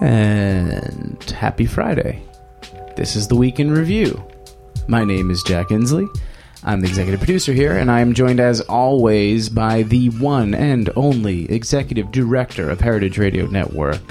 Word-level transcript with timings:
And 0.00 1.22
happy 1.24 1.66
Friday. 1.66 2.22
This 2.96 3.16
is 3.16 3.26
the 3.26 3.34
Week 3.34 3.58
in 3.58 3.70
Review. 3.70 4.22
My 4.86 5.04
name 5.04 5.30
is 5.30 5.42
Jack 5.42 5.68
Inslee. 5.68 6.08
I'm 6.64 6.80
the 6.80 6.88
executive 6.88 7.20
producer 7.20 7.52
here, 7.52 7.76
and 7.76 7.88
I 7.90 8.00
am 8.00 8.14
joined 8.14 8.40
as 8.40 8.60
always 8.62 9.48
by 9.48 9.84
the 9.84 10.10
one 10.10 10.54
and 10.54 10.90
only 10.96 11.50
executive 11.50 12.10
director 12.10 12.68
of 12.68 12.80
Heritage 12.80 13.16
Radio 13.16 13.46
Network, 13.46 14.02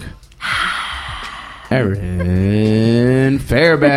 Erin 1.70 3.39
Fairbanks. 3.39 3.88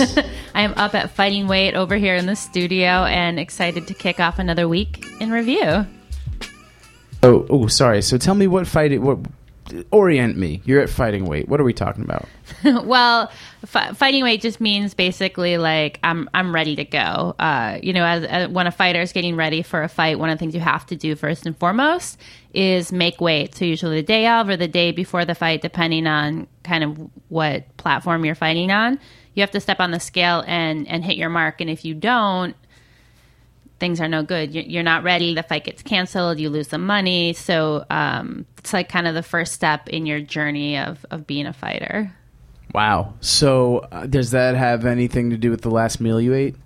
I 0.54 0.62
am 0.62 0.74
up 0.76 0.94
at 0.94 1.10
fighting 1.10 1.48
weight 1.48 1.74
over 1.74 1.96
here 1.96 2.14
in 2.14 2.26
the 2.26 2.36
studio 2.36 3.04
and 3.04 3.38
excited 3.38 3.86
to 3.88 3.94
kick 3.94 4.20
off 4.20 4.38
another 4.38 4.68
week 4.68 5.04
in 5.20 5.30
review. 5.30 5.86
oh, 7.22 7.46
oh, 7.48 7.66
sorry. 7.66 8.02
So 8.02 8.18
tell 8.18 8.34
me 8.34 8.46
what 8.46 8.66
fight 8.66 8.92
it, 8.92 8.98
what 8.98 9.18
orient 9.90 10.36
me. 10.36 10.62
You're 10.64 10.80
at 10.80 10.90
fighting 10.90 11.24
weight. 11.26 11.48
What 11.48 11.60
are 11.60 11.64
we 11.64 11.72
talking 11.72 12.04
about? 12.04 12.28
well, 12.84 13.30
fighting 13.64 14.22
weight 14.22 14.40
just 14.40 14.60
means 14.60 14.94
basically 14.94 15.58
like 15.58 15.98
I'm 16.02 16.28
I'm 16.34 16.54
ready 16.54 16.76
to 16.76 16.84
go. 16.84 17.34
Uh, 17.38 17.78
you 17.82 17.92
know, 17.92 18.04
as, 18.04 18.24
as 18.24 18.48
when 18.48 18.66
a 18.66 18.70
fighter 18.70 19.00
is 19.00 19.12
getting 19.12 19.36
ready 19.36 19.62
for 19.62 19.82
a 19.82 19.88
fight, 19.88 20.18
one 20.18 20.30
of 20.30 20.38
the 20.38 20.40
things 20.40 20.54
you 20.54 20.60
have 20.60 20.86
to 20.86 20.96
do 20.96 21.14
first 21.16 21.46
and 21.46 21.56
foremost 21.58 22.18
is 22.54 22.92
make 22.92 23.20
weight. 23.20 23.54
So 23.54 23.64
usually 23.64 23.96
the 24.00 24.06
day 24.06 24.26
of 24.26 24.48
or 24.48 24.56
the 24.56 24.68
day 24.68 24.92
before 24.92 25.24
the 25.24 25.34
fight, 25.34 25.62
depending 25.62 26.06
on 26.06 26.46
kind 26.64 26.84
of 26.84 27.10
what 27.28 27.76
platform 27.76 28.24
you're 28.24 28.34
fighting 28.34 28.70
on, 28.70 28.98
you 29.34 29.42
have 29.42 29.50
to 29.50 29.60
step 29.60 29.80
on 29.80 29.90
the 29.90 30.00
scale 30.00 30.44
and 30.46 30.88
and 30.88 31.04
hit 31.04 31.16
your 31.16 31.30
mark. 31.30 31.60
And 31.60 31.70
if 31.70 31.84
you 31.84 31.94
don't, 31.94 32.56
things 33.78 34.00
are 34.00 34.08
no 34.08 34.22
good. 34.22 34.54
You're, 34.54 34.82
not 34.82 35.02
ready. 35.02 35.34
The 35.34 35.42
fight 35.42 35.64
gets 35.64 35.82
canceled. 35.82 36.38
You 36.38 36.50
lose 36.50 36.68
the 36.68 36.78
money. 36.78 37.32
So 37.32 37.84
um, 37.90 38.46
it's 38.58 38.72
like 38.72 38.88
kind 38.88 39.06
of 39.06 39.14
the 39.14 39.22
first 39.22 39.52
step 39.52 39.88
in 39.88 40.06
your 40.06 40.20
journey 40.20 40.78
of 40.78 41.04
of 41.10 41.26
being 41.26 41.46
a 41.46 41.52
fighter. 41.52 42.12
Wow. 42.72 43.14
So 43.20 43.78
uh, 43.90 44.06
does 44.06 44.32
that 44.32 44.54
have 44.54 44.84
anything 44.84 45.30
to 45.30 45.36
do 45.36 45.50
with 45.50 45.62
the 45.62 45.70
last 45.70 46.00
meal 46.00 46.20
you 46.20 46.34
ate? 46.34 46.56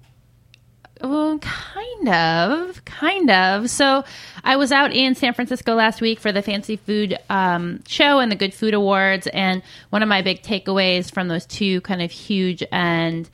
Well, 1.03 1.38
kind 1.38 2.08
of, 2.11 2.84
kind 2.84 3.31
of. 3.31 3.70
So, 3.70 4.05
I 4.44 4.56
was 4.56 4.70
out 4.70 4.92
in 4.92 5.14
San 5.14 5.33
Francisco 5.33 5.75
last 5.75 6.03
week 6.03 6.20
for 6.20 6.31
the 6.31 6.42
Fancy 6.42 6.77
Food 6.77 7.16
um, 7.31 7.83
Show 7.86 8.19
and 8.19 8.31
the 8.31 8.36
Good 8.36 8.53
Food 8.53 8.75
Awards, 8.75 9.27
and 9.28 9.62
one 9.88 10.03
of 10.03 10.11
my 10.11 10.20
big 10.20 10.42
takeaways 10.42 11.11
from 11.11 11.28
those 11.28 11.47
two 11.47 11.81
kind 11.83 12.03
of 12.03 12.11
huge 12.11 12.62
and 12.70 13.31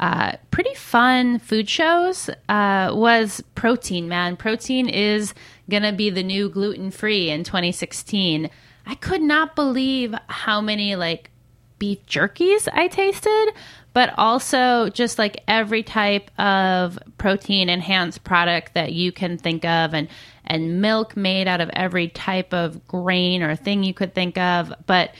uh, 0.00 0.32
pretty 0.50 0.74
fun 0.74 1.38
food 1.38 1.68
shows 1.68 2.30
uh, 2.48 2.90
was 2.92 3.42
protein. 3.54 4.08
Man, 4.08 4.34
protein 4.36 4.88
is 4.88 5.34
gonna 5.68 5.92
be 5.92 6.08
the 6.08 6.22
new 6.22 6.48
gluten 6.48 6.90
free 6.90 7.28
in 7.28 7.44
2016. 7.44 8.48
I 8.86 8.94
could 8.94 9.20
not 9.20 9.54
believe 9.54 10.14
how 10.26 10.62
many 10.62 10.96
like 10.96 11.30
beef 11.78 12.04
jerkies 12.06 12.66
I 12.72 12.88
tasted, 12.88 13.52
but 13.92 14.14
also 14.16 14.88
just 14.88 15.18
like 15.18 15.42
every 15.46 15.82
type 15.82 16.30
of 16.38 16.98
protein 17.18 17.68
enhanced 17.68 18.24
product 18.24 18.72
that 18.74 18.92
you 18.92 19.12
can 19.12 19.36
think 19.36 19.66
of 19.66 19.94
and 19.94 20.08
and 20.46 20.80
milk 20.80 21.16
made 21.16 21.46
out 21.46 21.60
of 21.60 21.70
every 21.74 22.08
type 22.08 22.52
of 22.54 22.86
grain 22.88 23.42
or 23.42 23.54
thing 23.54 23.84
you 23.84 23.94
could 23.94 24.14
think 24.14 24.36
of, 24.38 24.72
but 24.86 25.14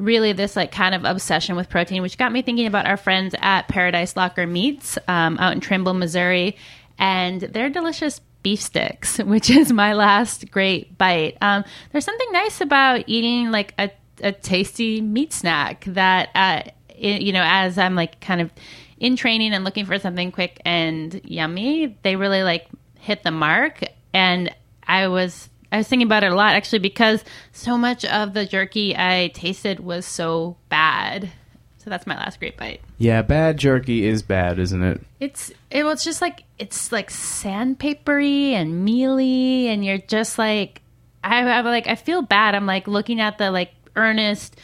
really 0.00 0.32
this 0.32 0.56
like 0.56 0.72
kind 0.72 0.94
of 0.94 1.04
obsession 1.04 1.56
with 1.56 1.68
protein, 1.68 2.02
which 2.02 2.18
got 2.18 2.32
me 2.32 2.42
thinking 2.42 2.66
about 2.66 2.86
our 2.86 2.96
friends 2.96 3.34
at 3.40 3.68
Paradise 3.68 4.16
Locker 4.16 4.46
Meats 4.46 4.98
um, 5.06 5.38
out 5.38 5.52
in 5.52 5.60
Trimble, 5.60 5.94
Missouri, 5.94 6.56
and 6.98 7.40
their 7.40 7.68
delicious 7.68 8.20
beef 8.42 8.60
sticks, 8.60 9.18
which 9.24 9.50
is 9.50 9.72
my 9.72 9.92
last 9.92 10.50
great 10.50 10.96
bite. 10.96 11.36
Um, 11.40 11.64
there's 11.92 12.04
something 12.04 12.32
nice 12.32 12.60
about 12.60 13.04
eating 13.06 13.50
like 13.50 13.74
a, 13.78 13.90
a 14.22 14.32
tasty 14.32 15.00
meat 15.00 15.32
snack 15.32 15.84
that, 15.86 16.30
uh, 16.34 16.62
it, 16.88 17.22
you 17.22 17.32
know, 17.32 17.44
as 17.44 17.78
I'm 17.78 17.94
like 17.94 18.20
kind 18.20 18.40
of 18.40 18.50
in 18.98 19.16
training 19.16 19.54
and 19.54 19.64
looking 19.64 19.86
for 19.86 19.98
something 19.98 20.32
quick 20.32 20.60
and 20.64 21.20
yummy, 21.24 21.98
they 22.02 22.16
really 22.16 22.42
like 22.42 22.68
hit 22.98 23.22
the 23.22 23.30
mark. 23.30 23.80
And 24.12 24.54
I 24.86 25.08
was 25.08 25.48
I 25.72 25.78
was 25.78 25.88
thinking 25.88 26.06
about 26.06 26.24
it 26.24 26.32
a 26.32 26.34
lot 26.34 26.54
actually 26.54 26.80
because 26.80 27.24
so 27.52 27.78
much 27.78 28.04
of 28.04 28.34
the 28.34 28.46
jerky 28.46 28.96
I 28.96 29.30
tasted 29.34 29.80
was 29.80 30.04
so 30.04 30.56
bad. 30.68 31.30
So 31.78 31.88
that's 31.88 32.06
my 32.06 32.16
last 32.16 32.38
great 32.40 32.58
bite. 32.58 32.82
Yeah, 32.98 33.22
bad 33.22 33.56
jerky 33.56 34.04
is 34.06 34.22
bad, 34.22 34.58
isn't 34.58 34.82
it? 34.82 35.00
It's 35.18 35.50
it 35.70 35.84
was 35.84 36.04
just 36.04 36.20
like 36.20 36.44
it's 36.58 36.92
like 36.92 37.10
sandpapery 37.10 38.50
and 38.52 38.84
mealy, 38.84 39.68
and 39.68 39.84
you're 39.84 39.98
just 39.98 40.38
like 40.38 40.82
I, 41.24 41.40
I 41.40 41.60
like 41.62 41.86
I 41.86 41.94
feel 41.94 42.22
bad. 42.22 42.54
I'm 42.54 42.66
like 42.66 42.86
looking 42.86 43.20
at 43.20 43.38
the 43.38 43.50
like 43.50 43.72
earnest 43.96 44.60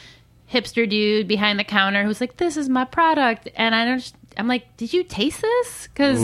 hipster 0.51 0.87
dude 0.89 1.27
behind 1.27 1.59
the 1.59 1.63
counter 1.63 2.03
who's 2.03 2.21
like, 2.21 2.37
"This 2.37 2.57
is 2.57 2.69
my 2.69 2.85
product," 2.85 3.49
and 3.55 3.73
I 3.73 3.85
don't. 3.85 4.13
I'm 4.37 4.47
like, 4.47 4.77
"Did 4.77 4.93
you 4.93 5.03
taste 5.03 5.41
this?" 5.41 5.87
Because 5.87 6.19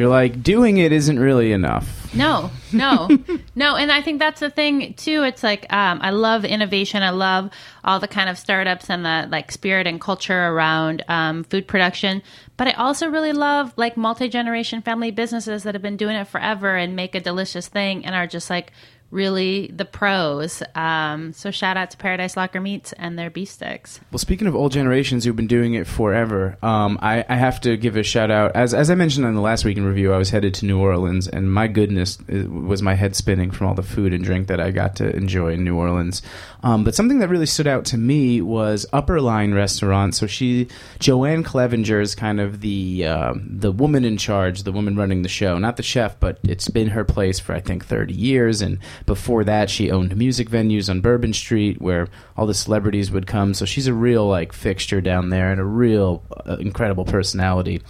You're 0.00 0.08
like 0.08 0.42
doing 0.42 0.78
it 0.78 0.92
isn't 0.92 1.18
really 1.18 1.52
enough. 1.52 2.14
no, 2.14 2.50
no, 2.72 3.06
no. 3.54 3.76
And 3.76 3.92
I 3.92 4.00
think 4.00 4.18
that's 4.18 4.40
the 4.40 4.48
thing 4.48 4.94
too. 4.94 5.24
It's 5.24 5.42
like 5.42 5.70
um, 5.70 5.98
I 6.00 6.08
love 6.08 6.46
innovation. 6.46 7.02
I 7.02 7.10
love 7.10 7.50
all 7.84 8.00
the 8.00 8.08
kind 8.08 8.30
of 8.30 8.38
startups 8.38 8.88
and 8.88 9.04
the 9.04 9.28
like 9.30 9.52
spirit 9.52 9.86
and 9.86 10.00
culture 10.00 10.46
around 10.46 11.04
um, 11.08 11.44
food 11.44 11.68
production. 11.68 12.22
But 12.56 12.68
I 12.68 12.72
also 12.72 13.10
really 13.10 13.34
love 13.34 13.74
like 13.76 13.98
multi 13.98 14.30
generation 14.30 14.80
family 14.80 15.10
businesses 15.10 15.64
that 15.64 15.74
have 15.74 15.82
been 15.82 15.98
doing 15.98 16.16
it 16.16 16.28
forever 16.28 16.76
and 16.76 16.96
make 16.96 17.14
a 17.14 17.20
delicious 17.20 17.68
thing 17.68 18.06
and 18.06 18.14
are 18.14 18.26
just 18.26 18.48
like 18.48 18.72
really 19.10 19.68
the 19.74 19.84
pros. 19.84 20.62
Um, 20.74 21.32
so 21.32 21.50
shout 21.50 21.76
out 21.76 21.90
to 21.90 21.96
Paradise 21.96 22.36
Locker 22.36 22.60
Meats 22.60 22.92
and 22.92 23.18
their 23.18 23.30
beef 23.30 23.48
sticks. 23.48 24.00
Well, 24.12 24.18
speaking 24.18 24.46
of 24.46 24.54
old 24.54 24.72
generations 24.72 25.24
who've 25.24 25.36
been 25.36 25.46
doing 25.46 25.74
it 25.74 25.86
forever, 25.86 26.56
um, 26.62 26.98
I, 27.02 27.24
I 27.28 27.36
have 27.36 27.60
to 27.62 27.76
give 27.76 27.96
a 27.96 28.02
shout 28.02 28.30
out. 28.30 28.54
As, 28.54 28.72
as 28.72 28.90
I 28.90 28.94
mentioned 28.94 29.26
in 29.26 29.34
the 29.34 29.40
last 29.40 29.64
week 29.64 29.76
in 29.76 29.84
review, 29.84 30.12
I 30.12 30.18
was 30.18 30.30
headed 30.30 30.54
to 30.54 30.66
New 30.66 30.78
Orleans, 30.78 31.26
and 31.28 31.52
my 31.52 31.66
goodness, 31.66 32.18
was 32.28 32.82
my 32.82 32.94
head 32.94 33.16
spinning 33.16 33.50
from 33.50 33.66
all 33.66 33.74
the 33.74 33.82
food 33.82 34.12
and 34.12 34.22
drink 34.22 34.48
that 34.48 34.60
I 34.60 34.70
got 34.70 34.96
to 34.96 35.14
enjoy 35.14 35.54
in 35.54 35.64
New 35.64 35.76
Orleans. 35.76 36.22
Um, 36.62 36.84
but 36.84 36.94
something 36.94 37.18
that 37.20 37.28
really 37.28 37.46
stood 37.46 37.66
out 37.66 37.86
to 37.86 37.98
me 37.98 38.40
was 38.40 38.86
Upper 38.92 39.20
Line 39.20 39.54
Restaurant. 39.54 40.14
So 40.14 40.26
she, 40.26 40.66
JoAnn 40.98 41.44
Clevenger, 41.44 42.00
is 42.00 42.14
kind 42.14 42.40
of 42.40 42.60
the 42.60 43.06
um, 43.06 43.46
the 43.50 43.72
woman 43.72 44.04
in 44.04 44.16
charge, 44.16 44.62
the 44.62 44.72
woman 44.72 44.96
running 44.96 45.22
the 45.22 45.28
show, 45.28 45.58
not 45.58 45.76
the 45.76 45.82
chef, 45.82 46.20
but 46.20 46.38
it's 46.42 46.68
been 46.68 46.88
her 46.88 47.04
place 47.04 47.40
for 47.40 47.54
I 47.54 47.60
think 47.60 47.84
30 47.84 48.14
years. 48.14 48.60
And 48.60 48.78
before 49.06 49.44
that, 49.44 49.70
she 49.70 49.90
owned 49.90 50.16
music 50.16 50.48
venues 50.48 50.88
on 50.88 51.00
Bourbon 51.00 51.32
Street 51.32 51.80
where 51.80 52.08
all 52.36 52.46
the 52.46 52.54
celebrities 52.54 53.10
would 53.10 53.26
come. 53.26 53.54
So 53.54 53.64
she's 53.64 53.86
a 53.86 53.94
real 53.94 54.26
like 54.26 54.52
fixture 54.52 55.00
down 55.00 55.30
there 55.30 55.50
and 55.50 55.60
a 55.60 55.64
real 55.64 56.22
uh, 56.46 56.56
incredible 56.58 57.04
personality. 57.04 57.82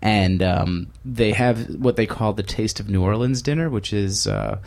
And 0.00 0.42
um, 0.42 0.88
they 1.04 1.32
have 1.32 1.76
what 1.76 1.96
they 1.96 2.06
call 2.06 2.32
the 2.32 2.42
Taste 2.42 2.80
of 2.80 2.88
New 2.88 3.02
Orleans 3.02 3.42
dinner, 3.42 3.70
which 3.70 3.92
is. 3.92 4.26
Uh, 4.26 4.58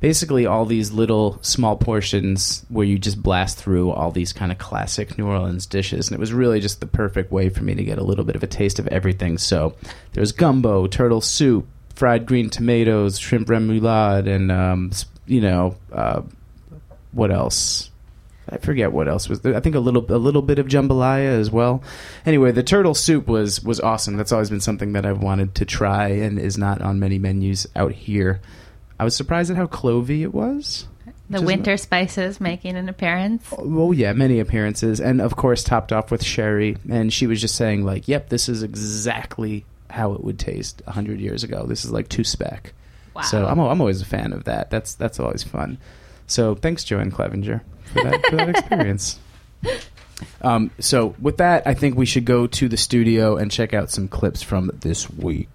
basically 0.00 0.46
all 0.46 0.64
these 0.64 0.92
little 0.92 1.38
small 1.42 1.76
portions 1.76 2.64
where 2.68 2.86
you 2.86 2.98
just 2.98 3.22
blast 3.22 3.58
through 3.58 3.90
all 3.90 4.10
these 4.10 4.32
kind 4.32 4.52
of 4.52 4.58
classic 4.58 5.18
New 5.18 5.26
Orleans 5.26 5.66
dishes. 5.66 6.08
And 6.08 6.14
it 6.14 6.20
was 6.20 6.32
really 6.32 6.60
just 6.60 6.80
the 6.80 6.86
perfect 6.86 7.32
way 7.32 7.48
for 7.48 7.64
me 7.64 7.74
to 7.74 7.82
get 7.82 7.98
a 7.98 8.04
little 8.04 8.24
bit 8.24 8.36
of 8.36 8.42
a 8.42 8.46
taste 8.46 8.78
of 8.78 8.86
everything. 8.88 9.38
So 9.38 9.74
there's 10.12 10.32
gumbo, 10.32 10.86
turtle 10.86 11.20
soup, 11.20 11.66
fried 11.94 12.26
green 12.26 12.48
tomatoes, 12.48 13.18
shrimp 13.18 13.48
remoulade, 13.48 14.28
and, 14.28 14.52
um, 14.52 14.92
you 15.28 15.40
know, 15.40 15.76
uh, 15.92 16.22
what 17.12 17.30
else? 17.30 17.90
I 18.50 18.56
forget 18.56 18.92
what 18.92 19.08
else 19.08 19.28
was 19.28 19.40
there. 19.42 19.54
I 19.54 19.60
think 19.60 19.74
a 19.74 19.80
little 19.80 20.04
a 20.10 20.16
little 20.16 20.40
bit 20.40 20.58
of 20.58 20.68
jambalaya 20.68 21.38
as 21.38 21.50
well. 21.50 21.82
Anyway, 22.24 22.50
the 22.50 22.62
turtle 22.62 22.94
soup 22.94 23.26
was 23.26 23.62
was 23.62 23.78
awesome. 23.78 24.16
That's 24.16 24.32
always 24.32 24.48
been 24.48 24.60
something 24.62 24.94
that 24.94 25.04
I've 25.04 25.22
wanted 25.22 25.54
to 25.56 25.64
try 25.66 26.08
and 26.08 26.38
is 26.38 26.56
not 26.56 26.80
on 26.80 26.98
many 26.98 27.18
menus 27.18 27.66
out 27.76 27.92
here. 27.92 28.40
I 28.98 29.04
was 29.04 29.14
surprised 29.14 29.50
at 29.50 29.56
how 29.58 29.66
clovey 29.66 30.22
it 30.22 30.32
was. 30.32 30.86
The 31.30 31.34
Which 31.34 31.42
is- 31.42 31.46
winter 31.46 31.76
spices 31.76 32.40
making 32.40 32.76
an 32.76 32.88
appearance. 32.88 33.52
Oh 33.58 33.92
yeah, 33.92 34.14
many 34.14 34.40
appearances, 34.40 34.98
and 34.98 35.20
of 35.20 35.36
course 35.36 35.62
topped 35.62 35.92
off 35.92 36.10
with 36.10 36.24
sherry. 36.24 36.78
And 36.88 37.12
she 37.12 37.26
was 37.26 37.42
just 37.42 37.54
saying 37.54 37.84
like, 37.84 38.08
"Yep, 38.08 38.30
this 38.30 38.48
is 38.48 38.62
exactly 38.62 39.66
how 39.90 40.14
it 40.14 40.24
would 40.24 40.38
taste 40.38 40.80
hundred 40.88 41.20
years 41.20 41.44
ago. 41.44 41.66
This 41.66 41.84
is 41.84 41.90
like 41.92 42.08
two 42.08 42.24
spec." 42.24 42.72
Wow. 43.18 43.24
So 43.24 43.46
I'm 43.46 43.58
I'm 43.58 43.80
always 43.80 44.00
a 44.00 44.06
fan 44.06 44.32
of 44.32 44.44
that. 44.44 44.70
That's 44.70 44.94
that's 44.94 45.18
always 45.18 45.42
fun. 45.42 45.78
So 46.26 46.54
thanks, 46.54 46.84
JoAnn 46.84 47.12
Clevenger, 47.12 47.62
for 47.92 48.02
that, 48.04 48.26
for 48.26 48.36
that 48.36 48.48
experience. 48.50 49.18
Um, 50.42 50.72
so 50.80 51.14
with 51.20 51.36
that, 51.36 51.64
I 51.64 51.74
think 51.74 51.96
we 51.96 52.04
should 52.04 52.24
go 52.24 52.48
to 52.48 52.68
the 52.68 52.76
studio 52.76 53.36
and 53.36 53.52
check 53.52 53.72
out 53.72 53.88
some 53.88 54.08
clips 54.08 54.42
from 54.42 54.68
this 54.80 55.08
week. 55.10 55.48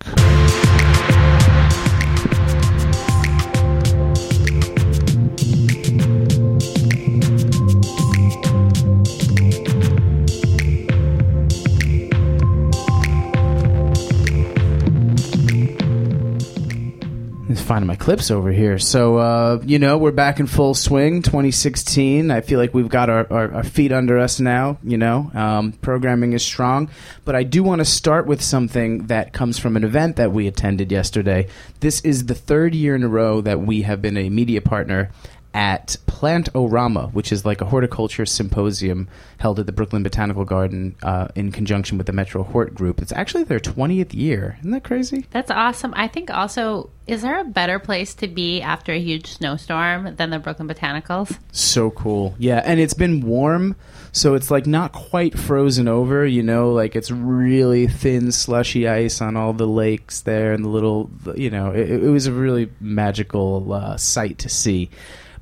My 17.88 17.96
clips 17.96 18.32
over 18.32 18.52
here. 18.52 18.78
So, 18.80 19.18
uh, 19.18 19.62
you 19.64 19.80
know, 19.80 19.98
we're 19.98 20.12
back 20.12 20.40
in 20.40 20.48
full 20.48 20.74
swing. 20.74 21.22
2016. 21.22 22.32
I 22.32 22.42
feel 22.42 22.60
like 22.60 22.74
we've 22.74 22.90
got 22.90 23.10
our, 23.10 23.28
our, 23.32 23.54
our 23.54 23.64
feet 23.64 23.92
under 23.92 24.18
us 24.18 24.40
now. 24.40 24.78
You 24.84 24.98
know, 24.98 25.32
um, 25.34 25.74
programming 25.74 26.34
is 26.34 26.44
strong. 26.44 26.90
But 27.26 27.36
I 27.36 27.44
do 27.44 27.64
want 27.64 27.80
to 27.80 27.86
start 27.86 28.26
with 28.26 28.42
something 28.42 29.08
that 29.08 29.34
comes 29.34 29.60
from 29.60 29.76
an 29.76 29.84
event 29.84 30.16
that 30.18 30.32
we 30.32 30.48
attended 30.48 30.92
yesterday. 30.92 31.48
This 31.80 32.02
is 32.02 32.26
the 32.26 32.36
third 32.36 32.76
year 32.76 32.96
in 32.96 33.04
a 33.04 33.10
row 33.10 33.42
that 33.42 33.62
we 33.62 33.84
have 33.84 34.02
been 34.02 34.18
a 34.18 34.30
media 34.30 34.62
partner 34.62 35.12
at 35.54 35.98
Plant-O-Rama, 36.08 37.10
which 37.14 37.32
is 37.32 37.46
like 37.46 37.62
a 37.62 37.66
horticulture 37.66 38.26
symposium 38.26 39.08
held 39.38 39.60
at 39.60 39.66
the 39.66 39.72
Brooklyn 39.72 40.02
Botanical 40.02 40.46
Garden 40.46 40.96
uh, 41.04 41.28
in 41.36 41.52
conjunction 41.52 41.98
with 41.98 42.08
the 42.08 42.14
Metro 42.14 42.44
Hort 42.44 42.74
Group. 42.74 43.02
It's 43.02 43.12
actually 43.12 43.44
their 43.44 43.60
20th 43.60 44.14
year. 44.14 44.58
Isn't 44.60 44.72
that 44.72 44.84
crazy? 44.84 45.28
That's 45.32 45.52
awesome. 45.52 45.94
I 45.96 46.08
think 46.08 46.32
also, 46.32 46.90
is 47.06 47.22
there 47.22 47.40
a 47.40 47.44
better 47.44 47.80
place 47.80 48.14
to 48.16 48.28
be 48.28 48.62
after 48.62 48.94
a 48.94 49.00
huge 49.00 49.28
snowstorm 49.28 50.16
than 50.16 50.30
the 50.30 50.40
Brooklyn 50.40 50.68
Botanicals? 50.68 51.38
So 51.52 51.92
cool. 51.92 52.36
Yeah, 52.38 52.62
and 52.64 52.80
it's 52.80 52.94
been 52.94 53.22
warm, 53.22 53.76
so 54.12 54.36
it's 54.36 54.50
like 54.50 54.66
not 54.66 54.94
quite 54.94 55.38
frozen 55.38 55.88
over, 55.88 56.26
you 56.26 56.44
know, 56.44 56.72
like 56.72 56.96
it's 56.96 57.12
really 57.12 57.88
thin, 57.88 58.32
slushy 58.32 58.88
ice 58.88 59.22
on 59.22 59.36
all 59.36 59.54
the 59.54 59.68
lakes 59.68 60.22
there 60.22 60.54
and 60.54 60.64
the 60.64 60.70
little, 60.70 61.12
you 61.36 61.50
know, 61.50 61.72
it, 61.72 61.90
it 61.90 62.10
was 62.10 62.28
a 62.28 62.32
really 62.32 62.70
magical 62.80 63.74
uh, 63.74 63.98
sight 63.98 64.38
to 64.40 64.50
see. 64.50 64.90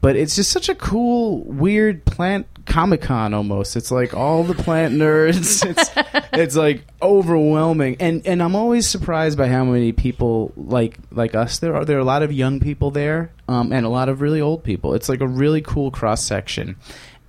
But 0.02 0.16
it's 0.16 0.36
just 0.36 0.52
such 0.52 0.68
a 0.68 0.74
cool, 0.74 1.44
weird 1.44 2.06
plant 2.06 2.48
Comic 2.66 3.02
Con 3.02 3.34
almost. 3.34 3.76
It's 3.76 3.92
like 3.92 4.14
all 4.14 4.44
the 4.44 4.56
plant 4.56 4.96
nerds. 4.96 5.62
It's 5.72 5.92
it's 6.34 6.56
like 6.56 6.86
overwhelming, 7.02 7.98
and 8.00 8.26
and 8.26 8.42
I'm 8.42 8.56
always 8.56 8.88
surprised 8.88 9.38
by 9.38 9.48
how 9.48 9.64
many 9.66 9.92
people 9.92 10.54
like 10.56 10.98
like 11.12 11.36
us. 11.36 11.51
There 11.60 11.76
are 11.76 11.86
there 11.86 11.98
are 11.98 12.02
a 12.02 12.06
lot 12.06 12.24
of 12.24 12.32
young 12.32 12.60
people 12.60 12.92
there, 12.92 13.32
um, 13.48 13.72
and 13.72 13.86
a 13.86 13.90
lot 13.90 14.10
of 14.10 14.22
really 14.22 14.42
old 14.42 14.64
people. 14.64 14.94
It's 14.94 15.10
like 15.10 15.22
a 15.22 15.28
really 15.28 15.62
cool 15.62 15.92
cross 15.92 16.24
section. 16.24 16.78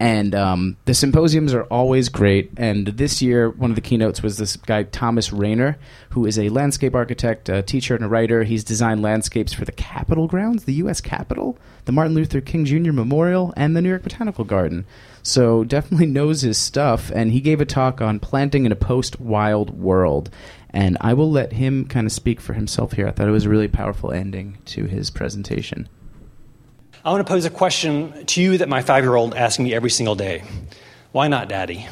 And 0.03 0.35
um, 0.35 0.77
the 0.85 0.95
symposiums 0.95 1.55
are 1.55 1.63
always 1.63 2.09
great. 2.09 2.51
And 2.57 2.89
this 2.89 3.23
year, 3.23 3.51
one 3.51 3.71
of 3.71 3.77
the 3.77 3.81
keynotes 3.81 4.21
was 4.21 4.37
this 4.37 4.57
guy, 4.57 4.83
Thomas 4.83 5.33
Rainer, 5.33 5.79
who 6.11 6.27
is 6.27 6.41
a 6.41 6.49
landscape 6.49 6.97
architect, 6.97 7.49
a 7.49 7.63
teacher, 7.63 7.95
and 7.95 8.05
a 8.05 8.09
writer. 8.09 8.43
He's 8.43 8.65
designed 8.65 9.01
landscapes 9.01 9.53
for 9.53 9.65
the 9.65 9.71
Capitol 9.71 10.27
grounds, 10.27 10.65
the 10.65 10.75
U.S. 10.75 11.01
Capitol, 11.01 11.57
the 11.85 11.93
Martin 11.93 12.15
Luther 12.15 12.41
King 12.41 12.65
Jr. 12.65 12.91
Memorial, 12.91 13.55
and 13.57 13.77
the 13.77 13.81
New 13.81 13.91
York 13.91 14.03
Botanical 14.03 14.45
Garden. 14.45 14.87
So 15.23 15.63
definitely 15.63 16.07
knows 16.07 16.41
his 16.41 16.59
stuff. 16.59 17.13
And 17.15 17.31
he 17.31 17.41
gave 17.41 17.61
a 17.61 17.65
talk 17.65 18.01
on 18.01 18.19
planting 18.19 18.67
in 18.67 18.73
a 18.73 18.77
post 18.77 19.21
wild 19.21 19.71
world. 19.71 20.31
And 20.73 20.97
I 21.01 21.15
will 21.15 21.31
let 21.31 21.53
him 21.53 21.85
kind 21.87 22.07
of 22.07 22.13
speak 22.13 22.41
for 22.41 22.55
himself 22.55 22.93
here. 22.93 23.07
I 23.07 23.11
thought 23.11 23.29
it 23.29 23.33
was 23.33 23.45
a 23.45 23.51
really 23.51 23.69
powerful 23.69 24.11
ending 24.11 24.59
to 24.67 24.85
his 24.85 25.11
presentation. 25.11 25.89
I 27.05 27.11
want 27.11 27.27
to 27.27 27.31
pose 27.31 27.45
a 27.45 27.51
question 27.51 28.25
to 28.27 28.43
you 28.43 28.59
that 28.59 28.69
my 28.69 28.81
five 28.81 29.05
year 29.05 29.15
old 29.15 29.35
asks 29.35 29.59
me 29.59 29.75
every 29.75 29.91
single 29.91 30.15
day 30.15 30.45
Why 31.13 31.29
not, 31.29 31.49
Daddy? 31.49 31.87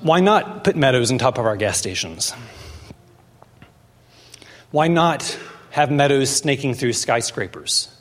Why 0.00 0.20
not 0.20 0.64
put 0.64 0.76
meadows 0.76 1.10
on 1.10 1.18
top 1.18 1.38
of 1.38 1.46
our 1.46 1.56
gas 1.56 1.78
stations? 1.78 2.32
Why 4.70 4.88
not 4.88 5.38
have 5.70 5.90
meadows 5.90 6.28
snaking 6.28 6.74
through 6.74 6.92
skyscrapers? 6.92 7.96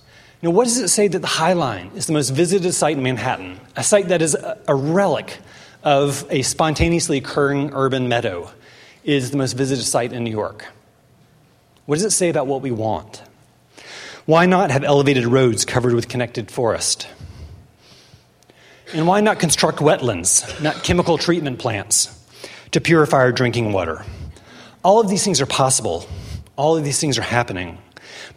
Know, 0.45 0.51
what 0.51 0.65
does 0.65 0.77
it 0.77 0.89
say 0.89 1.07
that 1.07 1.19
the 1.19 1.27
High 1.27 1.53
Line 1.53 1.89
is 1.95 2.05
the 2.05 2.13
most 2.13 2.29
visited 2.29 2.71
site 2.73 2.97
in 2.97 3.01
Manhattan, 3.01 3.59
a 3.75 3.83
site 3.83 4.09
that 4.09 4.21
is 4.21 4.35
a 4.35 4.75
relic 4.75 5.39
of 5.83 6.23
a 6.29 6.43
spontaneously 6.43 7.17
occurring 7.17 7.71
urban 7.73 8.07
meadow, 8.07 8.51
is 9.05 9.31
the 9.31 9.37
most 9.37 9.53
visited 9.53 9.83
site 9.83 10.11
in 10.11 10.23
New 10.23 10.31
York? 10.31 10.65
What 11.85 11.95
does 11.95 12.05
it 12.05 12.11
say 12.11 12.29
about 12.29 12.47
what 12.47 12.61
we 12.61 12.71
want? 12.71 13.21
Why 14.25 14.47
not 14.47 14.71
have 14.71 14.83
elevated 14.83 15.25
roads 15.25 15.63
covered 15.65 15.93
with 15.93 16.09
connected 16.09 16.49
forest? 16.49 17.07
And 18.93 19.07
why 19.07 19.21
not 19.21 19.39
construct 19.39 19.77
wetlands, 19.79 20.61
not 20.61 20.83
chemical 20.83 21.19
treatment 21.19 21.59
plants, 21.59 22.11
to 22.71 22.81
purify 22.81 23.17
our 23.17 23.31
drinking 23.31 23.71
water? 23.71 24.03
All 24.83 24.99
of 24.99 25.09
these 25.09 25.23
things 25.23 25.39
are 25.41 25.45
possible. 25.45 26.07
All 26.55 26.75
of 26.75 26.83
these 26.83 26.99
things 26.99 27.19
are 27.19 27.23
happening. 27.23 27.77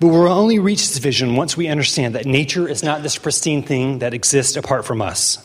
But 0.00 0.08
we'll 0.08 0.28
only 0.28 0.58
reach 0.58 0.86
this 0.88 0.98
vision 0.98 1.36
once 1.36 1.56
we 1.56 1.68
understand 1.68 2.14
that 2.14 2.26
nature 2.26 2.68
is 2.68 2.82
not 2.82 3.02
this 3.02 3.16
pristine 3.16 3.62
thing 3.62 4.00
that 4.00 4.12
exists 4.12 4.56
apart 4.56 4.84
from 4.84 5.00
us. 5.00 5.38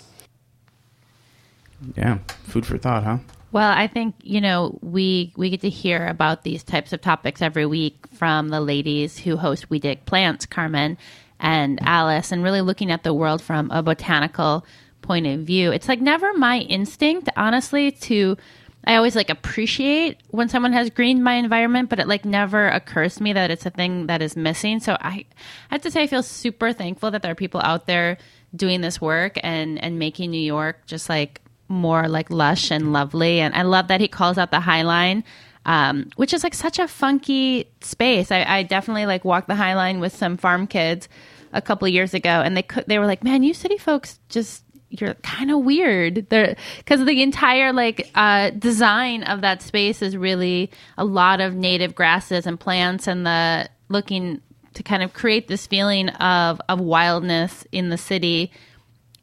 Yeah, 1.95 2.19
food 2.45 2.65
for 2.65 2.77
thought, 2.77 3.03
huh? 3.03 3.17
Well, 3.53 3.71
I 3.71 3.85
think 3.85 4.15
you 4.23 4.41
know 4.41 4.79
we 4.81 5.31
we 5.37 5.51
get 5.51 5.61
to 5.61 5.69
hear 5.69 6.07
about 6.07 6.41
these 6.41 6.63
types 6.63 6.91
of 6.91 7.01
topics 7.01 7.39
every 7.39 7.67
week 7.67 8.07
from 8.15 8.49
the 8.49 8.59
ladies 8.59 9.19
who 9.19 9.37
host 9.37 9.69
We 9.69 9.77
Dig 9.77 10.05
Plants, 10.07 10.47
Carmen 10.47 10.97
and 11.39 11.79
Alice, 11.83 12.31
and 12.31 12.43
really 12.43 12.61
looking 12.61 12.89
at 12.89 13.03
the 13.03 13.13
world 13.13 13.43
from 13.43 13.69
a 13.69 13.83
botanical 13.83 14.65
point 15.03 15.27
of 15.27 15.41
view. 15.41 15.71
It's 15.71 15.87
like 15.87 16.01
never 16.01 16.33
my 16.33 16.61
instinct, 16.61 17.29
honestly, 17.37 17.91
to 17.91 18.37
I 18.85 18.95
always 18.95 19.15
like 19.15 19.29
appreciate 19.29 20.17
when 20.29 20.49
someone 20.49 20.73
has 20.73 20.89
greened 20.89 21.23
my 21.23 21.35
environment, 21.35 21.89
but 21.89 21.99
it 21.99 22.07
like 22.07 22.25
never 22.25 22.69
occurs 22.69 23.17
to 23.17 23.23
me 23.23 23.33
that 23.33 23.51
it's 23.51 23.67
a 23.67 23.69
thing 23.69 24.07
that 24.07 24.23
is 24.23 24.35
missing. 24.35 24.79
So 24.79 24.97
I, 24.99 25.25
I 25.69 25.75
have 25.75 25.83
to 25.83 25.91
say 25.91 26.01
I 26.01 26.07
feel 26.07 26.23
super 26.23 26.73
thankful 26.73 27.11
that 27.11 27.21
there 27.21 27.31
are 27.31 27.35
people 27.35 27.61
out 27.63 27.85
there 27.85 28.17
doing 28.55 28.81
this 28.81 28.99
work 28.99 29.37
and 29.43 29.81
and 29.83 29.99
making 29.99 30.31
New 30.31 30.41
York 30.41 30.87
just 30.87 31.07
like 31.07 31.42
more 31.67 32.07
like 32.07 32.29
lush 32.29 32.71
and 32.71 32.93
lovely. 32.93 33.39
And 33.39 33.53
I 33.53 33.63
love 33.63 33.87
that 33.87 34.01
he 34.01 34.07
calls 34.07 34.37
out 34.37 34.51
the 34.51 34.59
High 34.59 34.83
Line, 34.83 35.23
um, 35.65 36.09
which 36.15 36.33
is 36.33 36.43
like 36.43 36.53
such 36.53 36.79
a 36.79 36.87
funky 36.87 37.69
space. 37.81 38.31
I, 38.31 38.43
I 38.43 38.63
definitely 38.63 39.05
like 39.05 39.25
walked 39.25 39.47
the 39.47 39.55
High 39.55 39.75
Line 39.75 39.99
with 39.99 40.15
some 40.15 40.37
farm 40.37 40.67
kids 40.67 41.07
a 41.51 41.61
couple 41.61 41.87
years 41.87 42.13
ago, 42.13 42.29
and 42.29 42.57
they 42.57 42.65
they 42.87 42.99
were 42.99 43.05
like, 43.05 43.23
"Man, 43.23 43.43
you 43.43 43.53
city 43.53 43.77
folks 43.77 44.19
just." 44.29 44.63
You're 44.95 45.15
kind 45.15 45.49
of 45.49 45.61
weird 45.61 46.29
because 46.29 47.03
the 47.03 47.23
entire 47.23 47.73
like 47.73 48.11
uh, 48.13 48.51
design 48.51 49.23
of 49.23 49.41
that 49.41 49.63
space 49.63 50.03
is 50.03 50.15
really 50.15 50.69
a 50.99 51.03
lot 51.03 51.41
of 51.41 51.55
native 51.55 51.95
grasses 51.95 52.45
and 52.45 52.59
plants, 52.59 53.07
and 53.07 53.25
the 53.25 53.67
looking 53.89 54.39
to 54.75 54.83
kind 54.83 55.01
of 55.01 55.13
create 55.13 55.47
this 55.47 55.65
feeling 55.65 56.09
of 56.09 56.61
of 56.69 56.79
wildness 56.79 57.65
in 57.71 57.89
the 57.89 57.97
city 57.97 58.51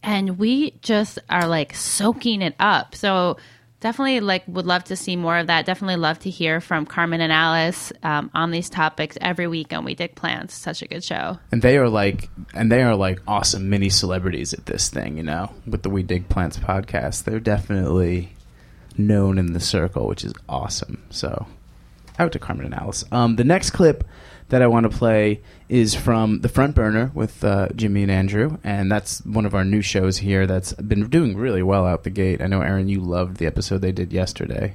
and 0.03 0.39
we 0.39 0.73
just 0.83 1.19
are 1.29 1.47
like 1.47 1.75
soaking 1.75 2.43
it 2.43 2.55
up. 2.59 2.95
So 2.95 3.37
definitely 3.81 4.21
like 4.21 4.45
would 4.47 4.67
love 4.67 4.85
to 4.85 4.97
see 4.97 5.17
more 5.17 5.39
of 5.39 5.49
that. 5.49 5.67
Definitely 5.67 5.97
love 5.97 6.19
to 6.21 6.31
hear 6.31 6.61
from 6.61 6.87
Carmen 6.87 7.21
and 7.21 7.33
Alice 7.33 7.93
um, 8.03 8.31
on 8.35 8.51
these 8.51 8.71
topics 8.71 9.17
every 9.21 9.47
week 9.47 9.73
on 9.73 9.85
We 9.85 9.95
Dig 9.95 10.15
Plants. 10.15 10.55
Such 10.55 10.83
a 10.83 10.89
good 10.89 11.03
show. 11.03 11.39
And 11.51 11.63
they 11.63 11.77
are 11.79 11.89
like, 11.89 12.29
and 12.55 12.71
they 12.71 12.83
are 12.83 12.95
like 12.95 13.21
awesome 13.27 13.69
mini 13.69 13.89
celebrities 13.89 14.53
at 14.53 14.67
this 14.67 14.89
thing. 14.89 15.17
You 15.17 15.25
know, 15.25 15.53
with 15.67 15.83
the 15.83 15.91
We 15.91 16.03
Dig 16.03 16.29
Plants 16.29 16.59
podcast, 16.59 17.25
they're 17.25 17.41
definitely 17.41 18.33
known 18.97 19.39
in 19.39 19.53
the 19.53 19.61
circle, 19.61 20.07
which 20.07 20.25
is 20.25 20.35
awesome. 20.49 21.03
So 21.11 21.47
out 22.21 22.33
to 22.33 22.39
Carmen 22.39 22.67
and 22.67 22.75
Alice. 22.75 23.05
Um, 23.11 23.37
the 23.37 23.45
next 23.45 23.71
clip 23.71 24.05
that 24.51 24.63
I 24.63 24.67
want 24.67 24.91
to 24.91 24.97
play 24.97 25.41
is 25.69 25.95
from 25.95 26.41
The 26.41 26.49
Front 26.49 26.75
Burner 26.75 27.11
with 27.15 27.43
uh, 27.45 27.69
Jimmy 27.75 28.03
and 28.03 28.11
Andrew, 28.11 28.59
and 28.63 28.91
that's 28.91 29.25
one 29.25 29.47
of 29.47 29.55
our 29.55 29.65
new 29.65 29.81
shows 29.81 30.19
here 30.19 30.47
that's 30.47 30.73
been 30.75 31.09
doing 31.09 31.37
really 31.37 31.63
well 31.63 31.87
out 31.87 32.05
the 32.05 32.11
gate. 32.11 32.43
I 32.43 32.47
know, 32.47 32.61
Erin, 32.61 32.89
you 32.89 33.01
loved 33.01 33.39
the 33.39 33.47
episode 33.47 33.79
they 33.79 33.93
did 33.93 34.13
yesterday. 34.13 34.75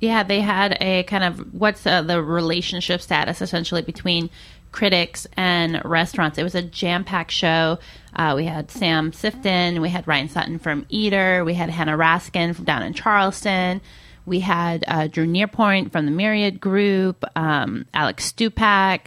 Yeah, 0.00 0.22
they 0.22 0.40
had 0.40 0.78
a 0.80 1.02
kind 1.02 1.24
of 1.24 1.52
what's 1.52 1.86
uh, 1.86 2.02
the 2.02 2.22
relationship 2.22 3.02
status 3.02 3.42
essentially 3.42 3.82
between 3.82 4.30
critics 4.72 5.26
and 5.36 5.82
restaurants. 5.84 6.38
It 6.38 6.44
was 6.44 6.54
a 6.54 6.62
jam 6.62 7.04
packed 7.04 7.32
show. 7.32 7.78
Uh, 8.14 8.34
we 8.36 8.44
had 8.44 8.70
Sam 8.70 9.12
Sifton, 9.12 9.82
we 9.82 9.88
had 9.88 10.06
Ryan 10.08 10.28
Sutton 10.28 10.58
from 10.58 10.86
Eater, 10.88 11.44
we 11.44 11.54
had 11.54 11.68
Hanna 11.68 11.98
Raskin 11.98 12.54
from 12.54 12.64
down 12.64 12.82
in 12.82 12.94
Charleston. 12.94 13.80
We 14.30 14.38
had 14.38 14.84
uh, 14.86 15.08
Drew 15.08 15.26
Nieporent 15.26 15.90
from 15.90 16.06
the 16.06 16.12
Myriad 16.12 16.60
Group, 16.60 17.24
um, 17.34 17.84
Alex 17.92 18.32
Stupak, 18.32 19.00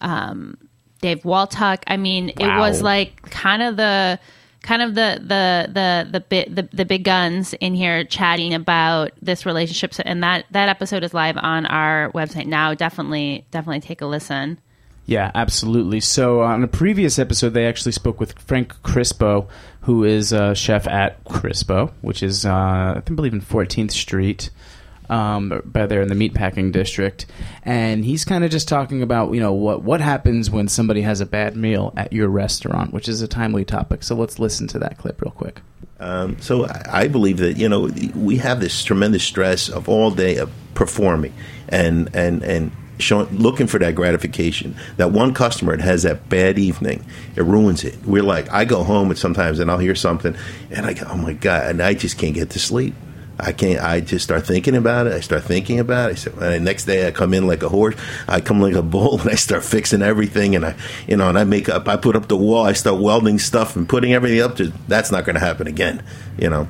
um, 0.00 0.56
Dave 1.02 1.22
Waltuck. 1.22 1.82
I 1.86 1.98
mean, 1.98 2.32
wow. 2.38 2.56
it 2.56 2.58
was 2.58 2.80
like 2.80 3.20
kind 3.30 3.62
of 3.62 3.76
the 3.76 4.18
kind 4.62 4.80
of 4.80 4.94
the 4.94 5.20
the 5.20 5.70
the 5.70 6.08
the 6.12 6.20
bit 6.20 6.56
the, 6.56 6.66
the 6.72 6.86
big 6.86 7.04
guns 7.04 7.52
in 7.60 7.74
here 7.74 8.04
chatting 8.04 8.54
about 8.54 9.12
this 9.20 9.44
relationship 9.44 9.92
and 10.06 10.22
that 10.22 10.46
that 10.50 10.70
episode 10.70 11.04
is 11.04 11.12
live 11.12 11.36
on 11.36 11.66
our 11.66 12.10
website 12.12 12.46
now 12.46 12.74
definitely 12.74 13.44
definitely 13.50 13.80
take 13.80 14.02
a 14.02 14.06
listen 14.06 14.58
yeah, 15.06 15.32
absolutely. 15.34 15.98
So 15.98 16.42
on 16.42 16.62
a 16.62 16.68
previous 16.68 17.18
episode, 17.18 17.50
they 17.50 17.66
actually 17.66 17.90
spoke 17.90 18.20
with 18.20 18.38
Frank 18.38 18.80
Crispo, 18.82 19.48
who 19.80 20.04
is 20.04 20.32
a 20.32 20.54
chef 20.54 20.86
at 20.86 21.24
Crispo, 21.24 21.90
which 22.00 22.22
is 22.22 22.46
uh, 22.46 22.94
I 22.96 23.00
believe 23.00 23.32
in 23.32 23.40
14th 23.40 23.90
Street 23.90 24.50
um, 25.10 25.60
by 25.64 25.86
there 25.86 26.00
in 26.00 26.08
the 26.08 26.14
meatpacking 26.14 26.72
district, 26.72 27.26
and 27.64 28.04
he's 28.04 28.24
kind 28.24 28.44
of 28.44 28.50
just 28.50 28.68
talking 28.68 29.02
about 29.02 29.34
you 29.34 29.40
know 29.40 29.52
what 29.52 29.82
what 29.82 30.00
happens 30.00 30.50
when 30.50 30.68
somebody 30.68 31.02
has 31.02 31.20
a 31.20 31.26
bad 31.26 31.56
meal 31.56 31.92
at 31.96 32.12
your 32.12 32.28
restaurant, 32.28 32.94
which 32.94 33.08
is 33.08 33.20
a 33.20 33.28
timely 33.28 33.64
topic. 33.64 34.02
So 34.04 34.14
let's 34.14 34.38
listen 34.38 34.68
to 34.68 34.78
that 34.78 34.96
clip 34.96 35.20
real 35.20 35.32
quick. 35.32 35.60
Um, 35.98 36.40
so 36.40 36.66
I 36.90 37.08
believe 37.08 37.38
that 37.38 37.58
you 37.58 37.68
know 37.68 37.90
we 38.14 38.36
have 38.36 38.60
this 38.60 38.82
tremendous 38.84 39.24
stress 39.24 39.68
of 39.68 39.88
all 39.88 40.12
day 40.12 40.36
of 40.36 40.50
performing, 40.74 41.34
and 41.68 42.08
and 42.14 42.42
and 42.44 42.70
showing, 42.98 43.28
looking 43.36 43.66
for 43.66 43.80
that 43.80 43.96
gratification. 43.96 44.76
That 44.96 45.10
one 45.10 45.34
customer 45.34 45.76
that 45.76 45.82
has 45.82 46.04
that 46.04 46.28
bad 46.28 46.56
evening, 46.56 47.04
it 47.34 47.42
ruins 47.42 47.82
it. 47.82 47.98
We're 48.06 48.22
like, 48.22 48.50
I 48.52 48.64
go 48.64 48.84
home 48.84 49.10
and 49.10 49.18
sometimes 49.18 49.58
and 49.58 49.70
I'll 49.70 49.78
hear 49.78 49.96
something, 49.96 50.36
and 50.70 50.86
I 50.86 50.94
go, 50.94 51.06
oh 51.10 51.16
my 51.16 51.32
god, 51.32 51.66
and 51.66 51.82
I 51.82 51.94
just 51.94 52.16
can't 52.16 52.34
get 52.34 52.50
to 52.50 52.60
sleep. 52.60 52.94
I 53.42 53.52
can't. 53.52 53.80
I 53.82 54.00
just 54.00 54.24
start 54.24 54.46
thinking 54.46 54.76
about 54.76 55.06
it. 55.06 55.12
I 55.12 55.20
start 55.20 55.44
thinking 55.44 55.78
about 55.78 56.10
it. 56.10 56.12
I 56.12 56.16
said, 56.16 56.32
and 56.34 56.42
the 56.42 56.60
next 56.60 56.84
day 56.84 57.06
I 57.06 57.10
come 57.10 57.34
in 57.34 57.46
like 57.46 57.62
a 57.62 57.68
horse. 57.68 57.94
I 58.28 58.40
come 58.40 58.60
like 58.60 58.74
a 58.74 58.82
bull, 58.82 59.20
and 59.20 59.30
I 59.30 59.34
start 59.34 59.64
fixing 59.64 60.02
everything. 60.02 60.54
And 60.54 60.64
I, 60.66 60.76
you 61.06 61.16
know, 61.16 61.28
and 61.28 61.38
I 61.38 61.44
make 61.44 61.68
up. 61.68 61.88
I 61.88 61.96
put 61.96 62.16
up 62.16 62.28
the 62.28 62.36
wall. 62.36 62.64
I 62.64 62.72
start 62.72 63.00
welding 63.00 63.38
stuff 63.38 63.76
and 63.76 63.88
putting 63.88 64.12
everything 64.12 64.40
up. 64.40 64.56
To 64.56 64.72
that's 64.88 65.10
not 65.10 65.24
going 65.24 65.34
to 65.34 65.40
happen 65.40 65.66
again. 65.66 66.02
You 66.38 66.50
know, 66.50 66.68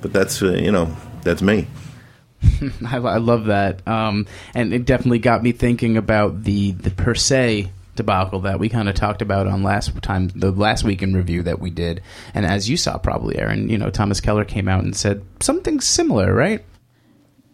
but 0.00 0.12
that's 0.12 0.42
uh, 0.42 0.52
you 0.52 0.72
know 0.72 0.94
that's 1.22 1.42
me. 1.42 1.66
I, 2.86 2.96
I 2.96 3.16
love 3.18 3.46
that, 3.46 3.86
um, 3.88 4.26
and 4.54 4.72
it 4.72 4.84
definitely 4.84 5.18
got 5.18 5.42
me 5.42 5.52
thinking 5.52 5.96
about 5.96 6.44
the 6.44 6.72
the 6.72 6.90
per 6.90 7.14
se 7.14 7.70
debacle 7.96 8.40
that 8.40 8.58
we 8.58 8.68
kind 8.68 8.88
of 8.88 8.94
talked 8.94 9.22
about 9.22 9.46
on 9.46 9.62
last 9.62 10.00
time 10.02 10.28
the 10.28 10.50
last 10.50 10.84
week 10.84 11.02
in 11.02 11.14
review 11.14 11.42
that 11.42 11.58
we 11.58 11.70
did. 11.70 12.02
And 12.34 12.46
as 12.46 12.68
you 12.68 12.76
saw 12.76 12.98
probably 12.98 13.38
erin 13.38 13.68
you 13.68 13.78
know 13.78 13.90
thomas 13.90 14.20
keller 14.20 14.44
came 14.44 14.68
out 14.68 14.84
and 14.84 14.94
said 14.94 15.24
something 15.40 15.80
similar 15.80 16.32
right? 16.32 16.64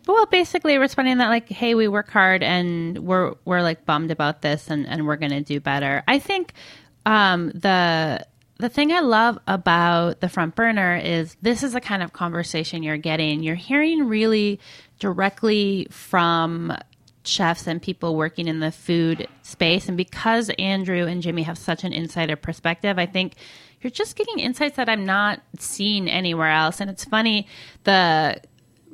Well 0.06 0.26
basically 0.26 0.76
responding 0.78 1.18
that 1.18 1.28
like 1.28 1.48
hey 1.48 1.74
we 1.74 1.88
work 1.88 2.10
hard 2.10 2.42
and 2.42 2.98
we're 2.98 3.34
we're 3.44 3.62
like 3.62 3.86
bummed 3.86 4.10
about 4.10 4.42
this 4.42 4.68
and 4.68 4.86
and 4.86 5.06
we're 5.06 5.16
gonna 5.16 5.42
do 5.42 5.60
better. 5.60 6.02
I 6.06 6.18
think 6.18 6.52
um 7.06 7.50
the 7.50 8.26
the 8.62 8.68
thing 8.68 8.92
I 8.92 9.00
love 9.00 9.38
about 9.48 10.20
the 10.20 10.28
front 10.28 10.54
burner 10.54 10.96
is 10.96 11.36
this 11.42 11.62
is 11.64 11.72
the 11.72 11.80
kind 11.80 12.02
of 12.02 12.12
conversation 12.12 12.82
you're 12.84 12.96
getting. 12.96 13.42
You're 13.42 13.56
hearing 13.56 14.06
really 14.06 14.60
directly 15.00 15.88
from 15.90 16.72
chefs 17.24 17.66
and 17.66 17.80
people 17.80 18.16
working 18.16 18.48
in 18.48 18.60
the 18.60 18.72
food 18.72 19.28
space. 19.42 19.88
And 19.88 19.96
because 19.96 20.50
Andrew 20.58 21.06
and 21.06 21.22
Jimmy 21.22 21.42
have 21.42 21.58
such 21.58 21.84
an 21.84 21.92
insider 21.92 22.36
perspective, 22.36 22.98
I 22.98 23.06
think 23.06 23.34
you're 23.80 23.90
just 23.90 24.16
getting 24.16 24.38
insights 24.38 24.76
that 24.76 24.88
I'm 24.88 25.04
not 25.04 25.40
seeing 25.58 26.08
anywhere 26.08 26.50
else. 26.50 26.80
And 26.80 26.90
it's 26.90 27.04
funny, 27.04 27.46
the 27.84 28.40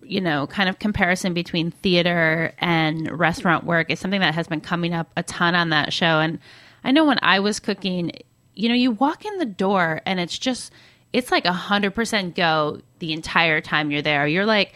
you 0.08 0.20
know, 0.22 0.46
kind 0.46 0.68
of 0.68 0.78
comparison 0.78 1.34
between 1.34 1.70
theater 1.70 2.54
and 2.58 3.10
restaurant 3.18 3.64
work 3.64 3.90
is 3.90 4.00
something 4.00 4.20
that 4.20 4.34
has 4.34 4.48
been 4.48 4.60
coming 4.60 4.94
up 4.94 5.10
a 5.16 5.22
ton 5.22 5.54
on 5.54 5.68
that 5.68 5.92
show. 5.92 6.18
And 6.18 6.38
I 6.82 6.92
know 6.92 7.04
when 7.04 7.18
I 7.20 7.40
was 7.40 7.60
cooking, 7.60 8.12
you 8.54 8.68
know, 8.70 8.74
you 8.74 8.90
walk 8.92 9.26
in 9.26 9.36
the 9.36 9.44
door 9.44 10.00
and 10.06 10.18
it's 10.18 10.38
just, 10.38 10.72
it's 11.12 11.30
like 11.30 11.44
a 11.44 11.52
hundred 11.52 11.94
percent 11.94 12.34
go 12.34 12.80
the 13.00 13.12
entire 13.12 13.60
time 13.60 13.90
you're 13.90 14.02
there. 14.02 14.26
You're 14.26 14.46
like, 14.46 14.74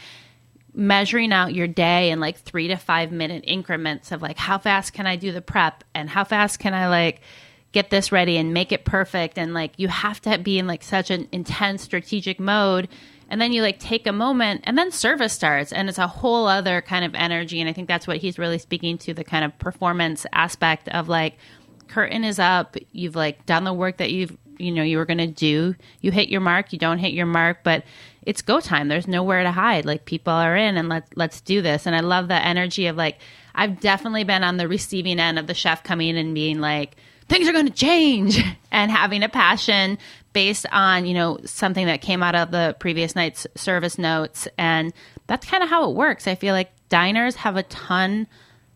measuring 0.74 1.32
out 1.32 1.54
your 1.54 1.66
day 1.66 2.10
in 2.10 2.20
like 2.20 2.38
three 2.38 2.68
to 2.68 2.76
five 2.76 3.12
minute 3.12 3.44
increments 3.46 4.10
of 4.10 4.22
like 4.22 4.38
how 4.38 4.58
fast 4.58 4.92
can 4.92 5.06
I 5.06 5.16
do 5.16 5.32
the 5.32 5.42
prep 5.42 5.84
and 5.94 6.08
how 6.08 6.24
fast 6.24 6.58
can 6.58 6.72
I 6.72 6.88
like 6.88 7.20
get 7.72 7.90
this 7.90 8.12
ready 8.12 8.36
and 8.36 8.54
make 8.54 8.72
it 8.72 8.84
perfect? 8.84 9.38
And 9.38 9.54
like 9.54 9.72
you 9.76 9.88
have 9.88 10.20
to 10.22 10.38
be 10.38 10.58
in 10.58 10.66
like 10.66 10.82
such 10.82 11.10
an 11.10 11.28
intense 11.32 11.82
strategic 11.82 12.40
mode. 12.40 12.88
And 13.28 13.40
then 13.40 13.52
you 13.52 13.62
like 13.62 13.78
take 13.78 14.06
a 14.06 14.12
moment 14.12 14.62
and 14.64 14.76
then 14.76 14.90
service 14.90 15.32
starts. 15.32 15.72
And 15.72 15.88
it's 15.88 15.98
a 15.98 16.06
whole 16.06 16.46
other 16.46 16.82
kind 16.82 17.04
of 17.04 17.14
energy. 17.14 17.60
And 17.60 17.68
I 17.68 17.72
think 17.72 17.88
that's 17.88 18.06
what 18.06 18.18
he's 18.18 18.38
really 18.38 18.58
speaking 18.58 18.98
to 18.98 19.14
the 19.14 19.24
kind 19.24 19.44
of 19.44 19.58
performance 19.58 20.26
aspect 20.32 20.88
of 20.90 21.08
like 21.08 21.38
curtain 21.88 22.24
is 22.24 22.38
up. 22.38 22.76
You've 22.92 23.16
like 23.16 23.46
done 23.46 23.64
the 23.64 23.72
work 23.72 23.98
that 23.98 24.10
you've 24.10 24.36
you 24.62 24.72
know 24.72 24.82
you 24.82 24.98
were 24.98 25.04
going 25.04 25.18
to 25.18 25.26
do. 25.26 25.74
You 26.00 26.10
hit 26.10 26.28
your 26.28 26.40
mark 26.40 26.72
you 26.72 26.78
don't 26.78 26.98
hit 26.98 27.12
your 27.12 27.26
mark 27.26 27.58
but 27.62 27.84
it's 28.24 28.42
go 28.42 28.60
time. 28.60 28.88
There's 28.88 29.08
nowhere 29.08 29.42
to 29.42 29.50
hide. 29.50 29.84
Like 29.84 30.04
people 30.04 30.32
are 30.32 30.56
in 30.56 30.76
and 30.76 30.88
let's 30.88 31.10
let's 31.16 31.40
do 31.40 31.62
this. 31.62 31.86
And 31.86 31.94
i 31.94 32.00
love 32.00 32.28
the 32.28 32.34
energy 32.34 32.86
of 32.86 32.96
like 32.96 33.18
i've 33.54 33.80
definitely 33.80 34.24
been 34.24 34.44
on 34.44 34.56
the 34.56 34.68
receiving 34.68 35.18
end 35.18 35.38
of 35.38 35.46
the 35.46 35.54
chef 35.54 35.82
coming 35.82 36.08
in 36.08 36.16
and 36.16 36.34
being 36.34 36.60
like 36.60 36.96
things 37.28 37.48
are 37.48 37.52
going 37.52 37.66
to 37.66 37.72
change 37.72 38.38
and 38.70 38.90
having 38.90 39.22
a 39.22 39.28
passion 39.28 39.98
based 40.32 40.66
on 40.70 41.06
you 41.06 41.14
know 41.14 41.38
something 41.44 41.86
that 41.86 42.00
came 42.00 42.22
out 42.22 42.34
of 42.34 42.50
the 42.50 42.76
previous 42.78 43.14
night's 43.14 43.46
service 43.54 43.98
notes. 43.98 44.48
And 44.58 44.92
that's 45.26 45.46
kind 45.46 45.62
of 45.62 45.68
how 45.68 45.90
it 45.90 45.96
works. 45.96 46.26
I 46.26 46.34
feel 46.34 46.54
like 46.54 46.70
diners 46.88 47.36
have 47.36 47.56
a 47.56 47.62
ton 47.64 48.26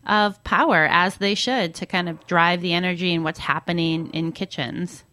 of 0.05 0.41
power 0.43 0.87
as 0.89 1.17
they 1.17 1.35
should 1.35 1.75
to 1.75 1.85
kind 1.85 2.07
of 2.07 2.25
drive 2.27 2.61
the 2.61 2.73
energy 2.73 3.13
and 3.13 3.23
what's 3.23 3.39
happening 3.39 4.09
in 4.11 4.31
kitchens 4.31 5.03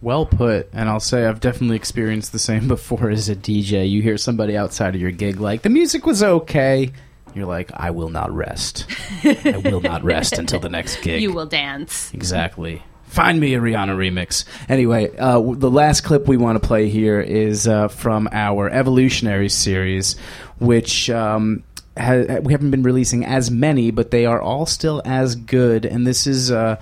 well 0.00 0.26
put, 0.26 0.68
and 0.72 0.88
I'll 0.88 1.00
say 1.00 1.26
I've 1.26 1.40
definitely 1.40 1.76
experienced 1.76 2.32
the 2.32 2.38
same 2.38 2.68
before 2.68 3.10
as 3.10 3.28
a 3.28 3.36
DJ. 3.36 3.88
You 3.90 4.02
hear 4.02 4.18
somebody 4.18 4.56
outside 4.56 4.94
of 4.94 5.00
your 5.00 5.10
gig 5.10 5.40
like, 5.40 5.62
the 5.62 5.70
music 5.70 6.06
was 6.06 6.22
okay. 6.22 6.92
You're 7.34 7.46
like, 7.46 7.70
I 7.74 7.90
will 7.90 8.08
not 8.08 8.32
rest. 8.32 8.86
I 9.22 9.60
will 9.64 9.80
not 9.80 10.02
rest 10.02 10.38
until 10.38 10.60
the 10.60 10.68
next 10.70 11.02
gig. 11.02 11.20
You 11.28 11.32
will 11.32 11.46
dance. 11.46 12.12
Exactly. 12.14 12.82
Find 13.04 13.38
me 13.40 13.54
a 13.54 13.60
Rihanna 13.60 13.96
remix. 13.96 14.44
Anyway, 14.68 15.14
uh, 15.16 15.40
the 15.40 15.70
last 15.70 16.02
clip 16.02 16.26
we 16.26 16.36
want 16.36 16.60
to 16.60 16.66
play 16.66 16.88
here 16.88 17.20
is 17.20 17.66
uh, 17.68 17.88
from 17.88 18.28
our 18.32 18.68
Evolutionary 18.68 19.48
series, 19.48 20.16
which 20.58 21.08
um, 21.10 21.62
ha- 21.96 22.38
we 22.42 22.52
haven't 22.52 22.70
been 22.70 22.82
releasing 22.82 23.24
as 23.24 23.50
many, 23.50 23.90
but 23.90 24.10
they 24.10 24.26
are 24.26 24.40
all 24.40 24.66
still 24.66 25.00
as 25.04 25.36
good. 25.36 25.84
And 25.84 26.06
this 26.06 26.26
is. 26.26 26.50
Uh, 26.50 26.80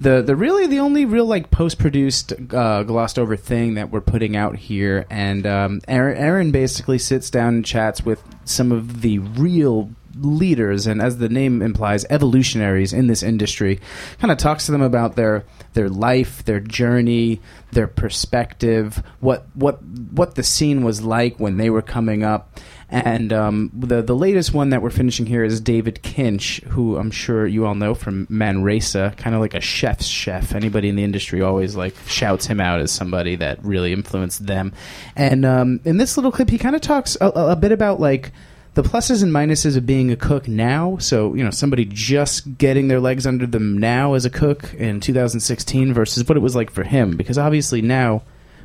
the 0.00 0.22
the 0.22 0.36
really 0.36 0.66
the 0.66 0.80
only 0.80 1.04
real 1.04 1.26
like 1.26 1.50
post 1.50 1.78
produced 1.78 2.32
uh, 2.52 2.82
glossed 2.84 3.18
over 3.18 3.36
thing 3.36 3.74
that 3.74 3.90
we're 3.90 4.00
putting 4.00 4.36
out 4.36 4.56
here, 4.56 5.06
and 5.10 5.46
um, 5.46 5.80
Erin, 5.88 6.16
Erin 6.16 6.50
basically 6.52 6.98
sits 6.98 7.30
down 7.30 7.54
and 7.54 7.64
chats 7.64 8.04
with 8.04 8.22
some 8.44 8.70
of 8.70 9.02
the 9.02 9.18
real 9.18 9.90
leaders 10.20 10.86
and 10.86 11.00
as 11.00 11.18
the 11.18 11.28
name 11.28 11.62
implies 11.62 12.04
evolutionaries 12.10 12.92
in 12.92 13.06
this 13.06 13.22
industry. 13.22 13.80
Kind 14.18 14.32
of 14.32 14.38
talks 14.38 14.66
to 14.66 14.72
them 14.72 14.82
about 14.82 15.16
their 15.16 15.44
their 15.74 15.88
life 15.88 16.44
their 16.44 16.60
journey 16.60 17.40
their 17.72 17.86
perspective 17.86 19.02
what 19.20 19.46
what 19.54 19.82
what 19.82 20.34
the 20.34 20.42
scene 20.42 20.82
was 20.82 21.02
like 21.02 21.38
when 21.38 21.56
they 21.56 21.70
were 21.70 21.82
coming 21.82 22.24
up 22.24 22.58
and 22.90 23.32
um, 23.34 23.70
the 23.74 24.00
the 24.00 24.16
latest 24.16 24.54
one 24.54 24.70
that 24.70 24.80
we're 24.80 24.90
finishing 24.90 25.26
here 25.26 25.44
is 25.44 25.60
David 25.60 26.00
Kinch, 26.02 26.62
who 26.64 26.96
I'm 26.96 27.10
sure 27.10 27.46
you 27.46 27.66
all 27.66 27.74
know 27.74 27.94
from 27.94 28.26
Manresa, 28.30 29.14
kind 29.18 29.34
of 29.34 29.42
like 29.42 29.54
a 29.54 29.60
chef's 29.60 30.06
chef. 30.06 30.54
Anybody 30.54 30.88
in 30.88 30.96
the 30.96 31.04
industry 31.04 31.42
always 31.42 31.76
like 31.76 31.94
shouts 32.06 32.46
him 32.46 32.60
out 32.60 32.80
as 32.80 32.90
somebody 32.90 33.36
that 33.36 33.62
really 33.62 33.92
influenced 33.92 34.46
them. 34.46 34.72
And 35.16 35.44
um, 35.44 35.80
in 35.84 35.98
this 35.98 36.16
little 36.16 36.32
clip, 36.32 36.48
he 36.48 36.56
kind 36.56 36.74
of 36.74 36.80
talks 36.80 37.16
a, 37.20 37.26
a 37.26 37.56
bit 37.56 37.72
about 37.72 38.00
like 38.00 38.32
the 38.72 38.82
pluses 38.82 39.22
and 39.22 39.32
minuses 39.32 39.76
of 39.76 39.84
being 39.84 40.10
a 40.10 40.16
cook 40.16 40.48
now. 40.48 40.96
So, 40.98 41.34
you 41.34 41.44
know, 41.44 41.50
somebody 41.50 41.84
just 41.84 42.56
getting 42.56 42.88
their 42.88 43.00
legs 43.00 43.26
under 43.26 43.46
them 43.46 43.76
now 43.76 44.14
as 44.14 44.24
a 44.24 44.30
cook 44.30 44.72
in 44.74 45.00
2016 45.00 45.92
versus 45.92 46.26
what 46.26 46.36
it 46.38 46.40
was 46.40 46.56
like 46.56 46.70
for 46.70 46.84
him. 46.84 47.16
Because 47.16 47.36
obviously 47.36 47.82
now 47.82 48.22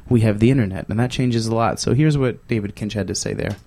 we 0.08 0.22
have 0.22 0.40
the 0.40 0.52
internet 0.52 0.88
and 0.88 1.00
that 1.00 1.12
changes 1.12 1.48
a 1.48 1.56
lot. 1.56 1.80
So 1.80 1.94
here's 1.94 2.18
what 2.18 2.48
David 2.48 2.76
Kinch 2.76 2.94
had 2.94 3.08
to 3.08 3.16
say 3.16 3.34
there. 3.34 3.58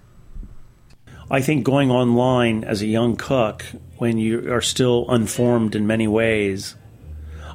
I 1.30 1.40
think 1.40 1.64
going 1.64 1.90
online 1.90 2.62
as 2.62 2.83
a 2.83 2.87
young 2.87 3.16
cook, 3.16 3.64
when 3.99 4.18
you 4.18 4.52
are 4.52 4.61
still 4.61 5.06
unformed 5.09 5.75
in 5.75 5.87
many 5.87 6.06
ways, 6.06 6.76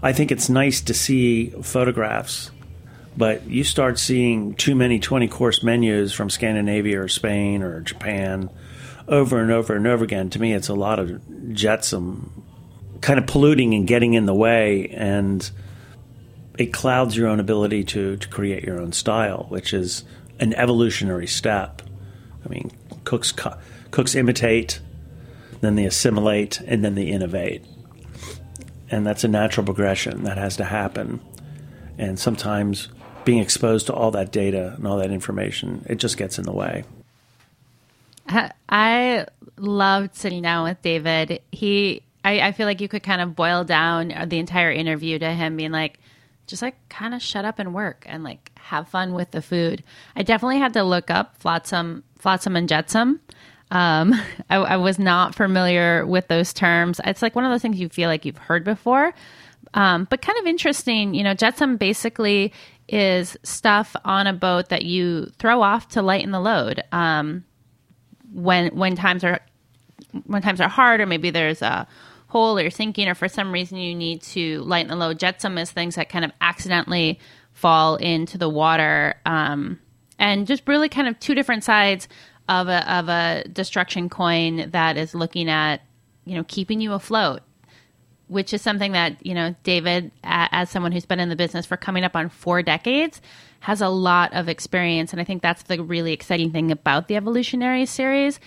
I 0.03 0.11
think 0.11 0.31
it's 0.31 0.49
nice 0.49 0.81
to 0.81 0.93
see 0.93 1.51
photographs, 1.61 2.51
but 3.15 3.47
you 3.47 3.63
start 3.63 3.97
seeing 3.97 4.55
too 4.55 4.75
many 4.75 4.99
20 4.99 5.27
course 5.29 5.63
menus 5.63 6.11
from 6.11 6.29
Scandinavia 6.29 7.01
or 7.01 7.07
Spain 7.07 7.63
or 7.63 7.79
Japan 7.81 8.49
over 9.07 9.41
and 9.41 9.51
over 9.51 9.75
and 9.75 9.87
over 9.87 10.03
again. 10.03 10.29
To 10.31 10.39
me, 10.39 10.53
it's 10.53 10.69
a 10.69 10.73
lot 10.73 10.99
of 10.99 11.53
jetsam 11.53 12.43
kind 12.99 13.19
of 13.19 13.25
polluting 13.25 13.73
and 13.73 13.87
getting 13.87 14.13
in 14.13 14.25
the 14.25 14.33
way, 14.33 14.89
and 14.89 15.49
it 16.57 16.73
clouds 16.73 17.15
your 17.15 17.27
own 17.27 17.39
ability 17.39 17.83
to, 17.85 18.17
to 18.17 18.27
create 18.27 18.63
your 18.63 18.79
own 18.79 18.91
style, 18.91 19.45
which 19.49 19.73
is 19.73 20.03
an 20.39 20.53
evolutionary 20.55 21.27
step. 21.27 21.81
I 22.45 22.49
mean, 22.49 22.71
cooks 23.03 23.33
cooks 23.91 24.15
imitate, 24.15 24.79
then 25.61 25.75
they 25.75 25.85
assimilate, 25.85 26.59
and 26.61 26.83
then 26.83 26.95
they 26.95 27.05
innovate. 27.05 27.63
And 28.89 29.05
that's 29.05 29.23
a 29.23 29.27
natural 29.27 29.65
progression 29.65 30.23
that 30.23 30.37
has 30.37 30.57
to 30.57 30.65
happen. 30.65 31.21
And 31.97 32.19
sometimes 32.19 32.89
being 33.25 33.39
exposed 33.39 33.87
to 33.87 33.93
all 33.93 34.11
that 34.11 34.31
data 34.31 34.73
and 34.77 34.87
all 34.87 34.97
that 34.97 35.11
information, 35.11 35.85
it 35.87 35.95
just 35.95 36.17
gets 36.17 36.37
in 36.37 36.45
the 36.45 36.51
way. 36.51 36.83
I 38.69 39.25
loved 39.57 40.15
sitting 40.15 40.41
down 40.41 40.63
with 40.63 40.81
David. 40.81 41.41
He, 41.51 42.01
I, 42.23 42.39
I 42.39 42.51
feel 42.53 42.65
like 42.65 42.81
you 42.81 42.87
could 42.87 43.03
kind 43.03 43.21
of 43.21 43.35
boil 43.35 43.63
down 43.63 44.13
the 44.27 44.39
entire 44.39 44.71
interview 44.71 45.19
to 45.19 45.31
him 45.31 45.57
being 45.57 45.71
like, 45.71 45.99
just 46.47 46.61
like 46.61 46.75
kind 46.89 47.13
of 47.13 47.21
shut 47.21 47.45
up 47.45 47.59
and 47.59 47.73
work 47.73 48.03
and 48.07 48.23
like 48.23 48.50
have 48.61 48.87
fun 48.87 49.13
with 49.13 49.31
the 49.31 49.41
food. 49.41 49.83
I 50.15 50.23
definitely 50.23 50.59
had 50.59 50.73
to 50.73 50.83
look 50.83 51.09
up 51.09 51.37
flotsam, 51.37 52.03
flotsam 52.17 52.55
and 52.55 52.67
jetsam. 52.69 53.19
Um, 53.71 54.13
I, 54.49 54.57
I, 54.57 54.77
was 54.77 54.99
not 54.99 55.35
familiar 55.35 56.05
with 56.05 56.27
those 56.27 56.53
terms. 56.53 56.99
It's 57.05 57.21
like 57.21 57.35
one 57.35 57.45
of 57.45 57.51
those 57.51 57.61
things 57.61 57.79
you 57.79 57.89
feel 57.89 58.09
like 58.09 58.25
you've 58.25 58.37
heard 58.37 58.63
before, 58.63 59.13
um, 59.73 60.07
but 60.09 60.21
kind 60.21 60.37
of 60.39 60.45
interesting. 60.45 61.13
You 61.13 61.23
know, 61.23 61.33
jetsam 61.33 61.77
basically 61.77 62.53
is 62.87 63.37
stuff 63.43 63.95
on 64.03 64.27
a 64.27 64.33
boat 64.33 64.69
that 64.69 64.83
you 64.83 65.27
throw 65.39 65.61
off 65.61 65.87
to 65.89 66.01
lighten 66.01 66.31
the 66.31 66.41
load 66.41 66.83
um, 66.91 67.45
when 68.33 68.75
when 68.75 68.95
times 68.95 69.23
are 69.23 69.39
when 70.25 70.41
times 70.41 70.59
are 70.59 70.69
hard, 70.69 70.99
or 70.99 71.05
maybe 71.05 71.29
there's 71.29 71.61
a 71.61 71.87
hole 72.27 72.57
or 72.57 72.69
sinking 72.69 73.09
or 73.09 73.15
for 73.15 73.27
some 73.27 73.51
reason 73.51 73.77
you 73.77 73.93
need 73.93 74.21
to 74.21 74.61
lighten 74.61 74.89
the 74.89 74.95
load. 74.95 75.19
Jetsam 75.19 75.57
is 75.57 75.69
things 75.69 75.95
that 75.95 76.07
kind 76.07 76.23
of 76.23 76.31
accidentally 76.39 77.19
fall 77.53 77.95
into 77.95 78.37
the 78.37 78.49
water. 78.49 79.15
Um, 79.25 79.79
and 80.19 80.47
just 80.47 80.67
really 80.67 80.89
kind 80.89 81.07
of 81.07 81.19
two 81.19 81.35
different 81.35 81.63
sides 81.63 82.07
of 82.49 82.67
a, 82.67 82.91
of 82.91 83.09
a 83.09 83.43
destruction 83.51 84.09
coin 84.09 84.69
that 84.71 84.97
is 84.97 85.15
looking 85.15 85.49
at, 85.49 85.81
you 86.25 86.35
know, 86.35 86.43
keeping 86.47 86.81
you 86.81 86.93
afloat 86.93 87.41
which 88.31 88.53
is 88.53 88.61
something 88.61 88.93
that 88.93 89.25
you 89.25 89.33
know 89.33 89.53
David, 89.63 90.09
as 90.23 90.69
someone 90.69 90.93
who's 90.93 91.05
been 91.05 91.19
in 91.19 91.27
the 91.27 91.35
business 91.35 91.65
for 91.65 91.75
coming 91.75 92.05
up 92.05 92.15
on 92.15 92.29
four 92.29 92.63
decades, 92.63 93.21
has 93.59 93.81
a 93.81 93.89
lot 93.89 94.33
of 94.33 94.47
experience, 94.47 95.11
and 95.11 95.19
I 95.19 95.25
think 95.25 95.41
that's 95.41 95.63
the 95.63 95.83
really 95.83 96.13
exciting 96.13 96.51
thing 96.51 96.71
about 96.71 97.09
the 97.09 97.17
Evolutionary 97.17 97.85
series 97.85 98.39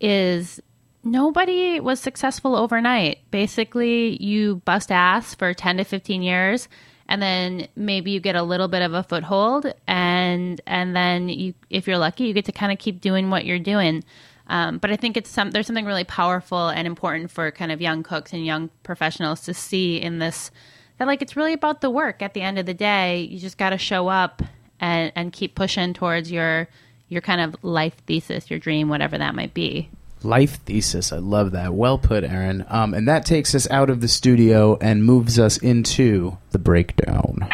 is 0.00 0.58
nobody 1.04 1.80
was 1.80 2.00
successful 2.00 2.56
overnight. 2.56 3.18
Basically, 3.30 4.20
you 4.22 4.62
bust 4.64 4.90
ass 4.90 5.34
for 5.34 5.52
ten 5.52 5.76
to 5.76 5.84
fifteen 5.84 6.22
years, 6.22 6.66
and 7.08 7.22
then 7.22 7.68
maybe 7.76 8.10
you 8.10 8.20
get 8.20 8.36
a 8.36 8.42
little 8.42 8.68
bit 8.68 8.82
of 8.82 8.94
a 8.94 9.02
foothold, 9.02 9.72
and 9.86 10.60
and 10.66 10.96
then 10.96 11.28
you, 11.28 11.54
if 11.70 11.86
you're 11.86 11.98
lucky, 11.98 12.24
you 12.24 12.34
get 12.34 12.44
to 12.46 12.52
kind 12.52 12.72
of 12.72 12.78
keep 12.78 13.00
doing 13.00 13.30
what 13.30 13.44
you're 13.44 13.58
doing. 13.58 14.04
Um, 14.48 14.78
but 14.78 14.90
I 14.90 14.96
think 14.96 15.16
it's 15.16 15.30
some 15.30 15.50
there's 15.50 15.66
something 15.66 15.84
really 15.84 16.04
powerful 16.04 16.68
and 16.68 16.86
important 16.86 17.30
for 17.30 17.50
kind 17.50 17.72
of 17.72 17.80
young 17.80 18.02
cooks 18.02 18.32
and 18.32 18.44
young 18.44 18.70
professionals 18.82 19.40
to 19.42 19.54
see 19.54 20.00
in 20.00 20.18
this 20.18 20.50
that 20.98 21.06
like 21.06 21.22
it's 21.22 21.36
really 21.36 21.52
about 21.52 21.80
the 21.80 21.90
work 21.90 22.22
at 22.22 22.34
the 22.34 22.42
end 22.42 22.58
of 22.58 22.66
the 22.66 22.74
day. 22.74 23.22
You 23.22 23.38
just 23.38 23.58
got 23.58 23.70
to 23.70 23.78
show 23.78 24.08
up 24.08 24.42
and 24.80 25.12
and 25.16 25.32
keep 25.32 25.54
pushing 25.54 25.94
towards 25.94 26.30
your 26.30 26.68
your 27.08 27.20
kind 27.20 27.40
of 27.40 27.56
life 27.62 27.96
thesis, 28.06 28.50
your 28.50 28.58
dream, 28.58 28.88
whatever 28.88 29.18
that 29.18 29.34
might 29.34 29.54
be. 29.54 29.90
Life 30.26 30.56
thesis. 30.64 31.12
I 31.12 31.18
love 31.18 31.52
that. 31.52 31.72
Well 31.72 31.98
put, 31.98 32.24
Erin. 32.24 32.64
Um, 32.68 32.94
and 32.94 33.06
that 33.06 33.24
takes 33.24 33.54
us 33.54 33.70
out 33.70 33.90
of 33.90 34.00
the 34.00 34.08
studio 34.08 34.76
and 34.80 35.04
moves 35.04 35.38
us 35.38 35.56
into 35.56 36.36
the 36.50 36.58
breakdown. 36.58 37.46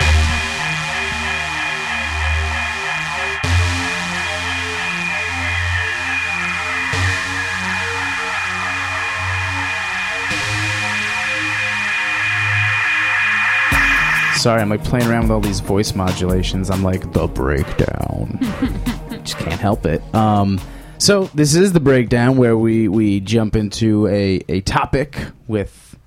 Sorry, 14.36 14.62
I'm 14.62 14.70
like 14.70 14.82
playing 14.82 15.06
around 15.08 15.24
with 15.24 15.30
all 15.30 15.40
these 15.40 15.60
voice 15.60 15.94
modulations. 15.94 16.70
I'm 16.70 16.82
like 16.82 17.12
the 17.12 17.26
breakdown. 17.26 18.38
Just 19.22 19.36
can't 19.36 19.60
help 19.60 19.84
it. 19.84 20.02
Um, 20.14 20.58
so 21.02 21.25
this 21.35 21.56
is 21.56 21.73
the 21.73 21.80
breakdown 21.80 22.37
where 22.37 22.56
we 22.56 22.87
we 22.87 23.18
jump 23.18 23.56
into 23.56 24.06
a 24.06 24.40
a 24.49 24.61
topic 24.61 25.18
with 25.49 25.99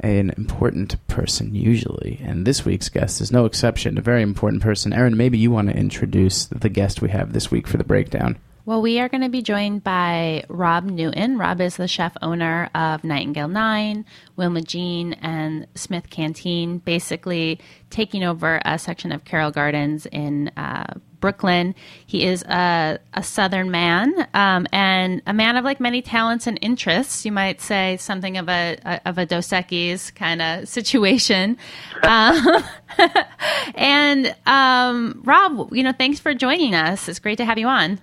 an 0.00 0.30
important 0.38 0.96
person 1.08 1.54
usually, 1.54 2.18
and 2.22 2.46
this 2.46 2.64
week's 2.64 2.88
guest 2.88 3.20
is 3.20 3.30
no 3.30 3.44
exception. 3.44 3.98
A 3.98 4.00
very 4.00 4.22
important 4.22 4.62
person. 4.62 4.94
Erin, 4.94 5.14
maybe 5.14 5.36
you 5.36 5.50
want 5.50 5.68
to 5.68 5.76
introduce 5.76 6.46
the 6.46 6.70
guest 6.70 7.02
we 7.02 7.10
have 7.10 7.34
this 7.34 7.50
week 7.50 7.66
for 7.66 7.76
the 7.76 7.84
breakdown. 7.84 8.38
Well, 8.64 8.80
we 8.80 8.98
are 8.98 9.10
going 9.10 9.22
to 9.22 9.28
be 9.28 9.42
joined 9.42 9.84
by 9.84 10.44
Rob 10.48 10.84
Newton. 10.84 11.36
Rob 11.36 11.60
is 11.60 11.76
the 11.76 11.88
chef 11.88 12.16
owner 12.22 12.70
of 12.74 13.04
Nightingale 13.04 13.48
Nine, 13.48 14.06
Wilma 14.36 14.62
Jean, 14.62 15.14
and 15.14 15.66
Smith 15.74 16.08
Canteen, 16.08 16.78
basically 16.78 17.60
taking 17.90 18.24
over 18.24 18.60
a 18.64 18.78
section 18.78 19.12
of 19.12 19.24
Carroll 19.24 19.50
Gardens 19.50 20.06
in 20.06 20.48
uh, 20.56 20.94
Brooklyn. 21.20 21.74
He 22.06 22.24
is 22.24 22.42
a, 22.44 22.98
a 23.14 23.22
Southern 23.22 23.70
man 23.70 24.28
um, 24.34 24.66
and 24.72 25.22
a 25.26 25.32
man 25.32 25.56
of 25.56 25.64
like 25.64 25.80
many 25.80 26.02
talents 26.02 26.46
and 26.46 26.58
interests. 26.62 27.24
You 27.24 27.32
might 27.32 27.60
say 27.60 27.96
something 27.98 28.36
of 28.36 28.48
a, 28.48 28.78
a 28.84 29.08
of 29.08 29.18
a 29.18 29.26
Dos 29.26 29.48
Equis 29.48 30.14
kind 30.14 30.42
of 30.42 30.68
situation. 30.68 31.56
um, 32.02 32.64
and 33.74 34.34
um, 34.46 35.22
Rob, 35.24 35.72
you 35.72 35.82
know, 35.82 35.92
thanks 35.92 36.18
for 36.18 36.34
joining 36.34 36.74
us. 36.74 37.08
It's 37.08 37.18
great 37.18 37.36
to 37.36 37.44
have 37.44 37.58
you 37.58 37.68
on. 37.68 38.00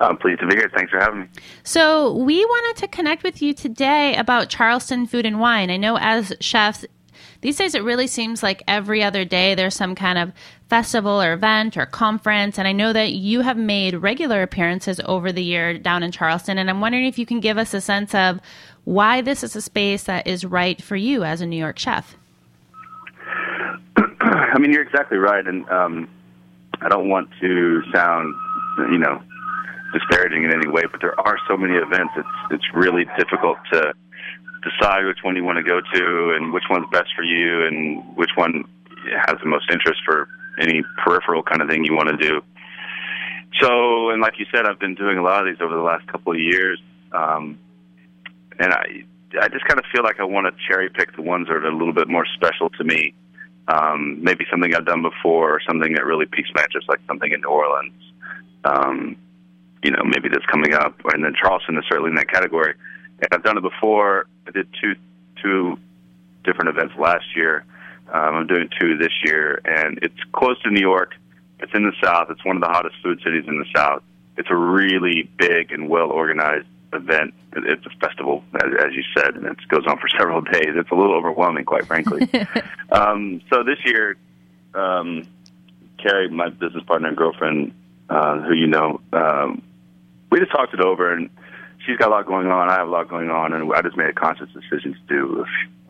I'm 0.00 0.16
pleased 0.16 0.40
to 0.40 0.46
be 0.46 0.54
here. 0.54 0.70
Thanks 0.72 0.92
for 0.92 1.00
having 1.00 1.22
me. 1.22 1.26
So, 1.64 2.14
we 2.14 2.44
wanted 2.44 2.80
to 2.82 2.88
connect 2.88 3.24
with 3.24 3.42
you 3.42 3.52
today 3.52 4.14
about 4.14 4.48
Charleston 4.48 5.06
Food 5.06 5.26
and 5.26 5.40
Wine. 5.40 5.70
I 5.70 5.76
know 5.76 5.98
as 5.98 6.32
chefs, 6.40 6.84
these 7.40 7.56
days 7.56 7.74
it 7.74 7.82
really 7.82 8.06
seems 8.06 8.42
like 8.42 8.62
every 8.66 9.02
other 9.02 9.24
day 9.24 9.54
there's 9.54 9.74
some 9.74 9.94
kind 9.94 10.18
of 10.18 10.32
festival 10.68 11.20
or 11.20 11.32
event 11.32 11.76
or 11.76 11.86
conference. 11.86 12.58
And 12.58 12.68
I 12.68 12.72
know 12.72 12.92
that 12.92 13.12
you 13.12 13.40
have 13.40 13.56
made 13.56 13.94
regular 13.94 14.42
appearances 14.42 15.00
over 15.04 15.32
the 15.32 15.42
year 15.42 15.78
down 15.78 16.02
in 16.02 16.12
Charleston. 16.12 16.58
And 16.58 16.68
I'm 16.68 16.80
wondering 16.80 17.06
if 17.06 17.18
you 17.18 17.26
can 17.26 17.40
give 17.40 17.58
us 17.58 17.72
a 17.74 17.80
sense 17.80 18.14
of 18.14 18.40
why 18.84 19.20
this 19.20 19.42
is 19.42 19.56
a 19.56 19.62
space 19.62 20.04
that 20.04 20.26
is 20.26 20.44
right 20.44 20.80
for 20.80 20.96
you 20.96 21.24
as 21.24 21.40
a 21.40 21.46
New 21.46 21.56
York 21.56 21.78
chef. 21.78 22.16
I 24.20 24.58
mean, 24.58 24.72
you're 24.72 24.82
exactly 24.82 25.18
right. 25.18 25.46
And 25.46 25.68
um, 25.70 26.08
I 26.80 26.88
don't 26.88 27.08
want 27.08 27.30
to 27.40 27.82
sound, 27.92 28.34
you 28.90 28.98
know, 28.98 29.22
disparaging 29.92 30.44
in 30.44 30.52
any 30.52 30.68
way, 30.68 30.82
but 30.90 31.00
there 31.00 31.18
are 31.20 31.38
so 31.48 31.56
many 31.56 31.74
events. 31.74 32.12
It's 32.16 32.28
it's 32.50 32.74
really 32.74 33.06
difficult 33.18 33.56
to 33.72 33.94
decide 34.62 35.06
which 35.06 35.18
one 35.22 35.36
you 35.36 35.44
want 35.44 35.56
to 35.56 35.62
go 35.62 35.80
to 35.80 36.34
and 36.36 36.52
which 36.52 36.64
one's 36.68 36.86
best 36.90 37.08
for 37.16 37.22
you 37.22 37.64
and 37.66 38.04
which 38.16 38.30
one 38.34 38.64
has 39.26 39.38
the 39.42 39.48
most 39.48 39.70
interest 39.70 40.00
for 40.04 40.28
any 40.60 40.82
peripheral 41.04 41.42
kind 41.42 41.62
of 41.62 41.68
thing 41.68 41.84
you 41.84 41.94
want 41.94 42.08
to 42.08 42.16
do. 42.16 42.42
So, 43.60 44.10
and 44.10 44.20
like 44.20 44.38
you 44.38 44.46
said, 44.52 44.66
I've 44.66 44.78
been 44.78 44.94
doing 44.94 45.18
a 45.18 45.22
lot 45.22 45.40
of 45.40 45.52
these 45.52 45.60
over 45.62 45.74
the 45.74 45.82
last 45.82 46.06
couple 46.06 46.32
of 46.32 46.38
years, 46.38 46.80
um, 47.12 47.58
and 48.58 48.72
I 48.72 49.04
I 49.40 49.48
just 49.48 49.64
kind 49.66 49.78
of 49.78 49.84
feel 49.92 50.02
like 50.02 50.20
I 50.20 50.24
want 50.24 50.46
to 50.46 50.52
cherry 50.68 50.88
pick 50.88 51.14
the 51.16 51.22
ones 51.22 51.48
that 51.48 51.56
are 51.56 51.66
a 51.66 51.76
little 51.76 51.92
bit 51.92 52.08
more 52.08 52.26
special 52.34 52.70
to 52.70 52.84
me. 52.84 53.14
Um, 53.68 54.22
maybe 54.22 54.46
something 54.50 54.74
I've 54.74 54.86
done 54.86 55.02
before, 55.02 55.54
or 55.54 55.60
something 55.66 55.92
that 55.94 56.04
really 56.04 56.24
piques 56.26 56.48
my 56.54 56.62
interest, 56.62 56.88
like 56.88 57.00
something 57.06 57.30
in 57.30 57.40
New 57.42 57.48
Orleans. 57.48 57.92
Um, 58.64 59.16
you 59.82 59.90
know, 59.90 60.02
maybe 60.04 60.28
that's 60.28 60.46
coming 60.46 60.74
up. 60.74 60.94
And 61.12 61.22
then 61.24 61.34
Charleston 61.40 61.76
is 61.76 61.84
certainly 61.88 62.10
in 62.10 62.16
that 62.16 62.30
category. 62.30 62.74
And 63.20 63.28
I've 63.32 63.42
done 63.42 63.58
it 63.58 63.62
before. 63.62 64.26
I 64.46 64.50
did 64.50 64.68
two 64.80 64.94
two 65.42 65.78
different 66.44 66.70
events 66.70 66.94
last 66.98 67.24
year. 67.36 67.64
Um, 68.12 68.34
I'm 68.36 68.46
doing 68.46 68.68
two 68.80 68.96
this 68.96 69.12
year, 69.24 69.60
and 69.64 69.98
it's 70.02 70.18
close 70.32 70.60
to 70.62 70.70
New 70.70 70.80
York. 70.80 71.14
It's 71.60 71.72
in 71.74 71.84
the 71.84 71.92
South. 72.02 72.28
It's 72.30 72.44
one 72.44 72.56
of 72.56 72.62
the 72.62 72.68
hottest 72.68 72.96
food 73.02 73.20
cities 73.24 73.44
in 73.46 73.58
the 73.58 73.66
South. 73.74 74.02
It's 74.36 74.48
a 74.50 74.56
really 74.56 75.28
big 75.36 75.72
and 75.72 75.88
well 75.88 76.10
organized 76.10 76.66
event. 76.92 77.34
It's 77.54 77.84
a 77.84 77.90
festival, 78.06 78.44
as, 78.54 78.70
as 78.86 78.94
you 78.94 79.02
said, 79.16 79.34
and 79.34 79.44
it 79.46 79.56
goes 79.68 79.86
on 79.86 79.98
for 79.98 80.08
several 80.18 80.40
days. 80.40 80.68
It's 80.68 80.90
a 80.90 80.94
little 80.94 81.14
overwhelming, 81.14 81.64
quite 81.64 81.86
frankly. 81.86 82.28
um, 82.92 83.42
so 83.50 83.62
this 83.62 83.78
year, 83.84 84.16
um, 84.74 85.24
Carrie, 85.98 86.30
my 86.30 86.48
business 86.48 86.84
partner 86.84 87.08
and 87.08 87.16
girlfriend, 87.16 87.74
uh, 88.08 88.40
who 88.40 88.54
you 88.54 88.68
know, 88.68 89.00
um, 89.12 89.62
we 90.30 90.38
just 90.38 90.52
talked 90.52 90.74
it 90.74 90.80
over, 90.80 91.12
and 91.12 91.30
she's 91.88 91.96
got 91.96 92.08
a 92.08 92.10
lot 92.10 92.26
going 92.26 92.48
on. 92.48 92.68
I 92.68 92.74
have 92.74 92.88
a 92.88 92.90
lot 92.90 93.08
going 93.08 93.30
on, 93.30 93.54
and 93.54 93.72
I 93.72 93.80
just 93.80 93.96
made 93.96 94.10
a 94.10 94.12
conscious 94.12 94.48
decision 94.52 94.94
to 94.94 95.00
do 95.08 95.46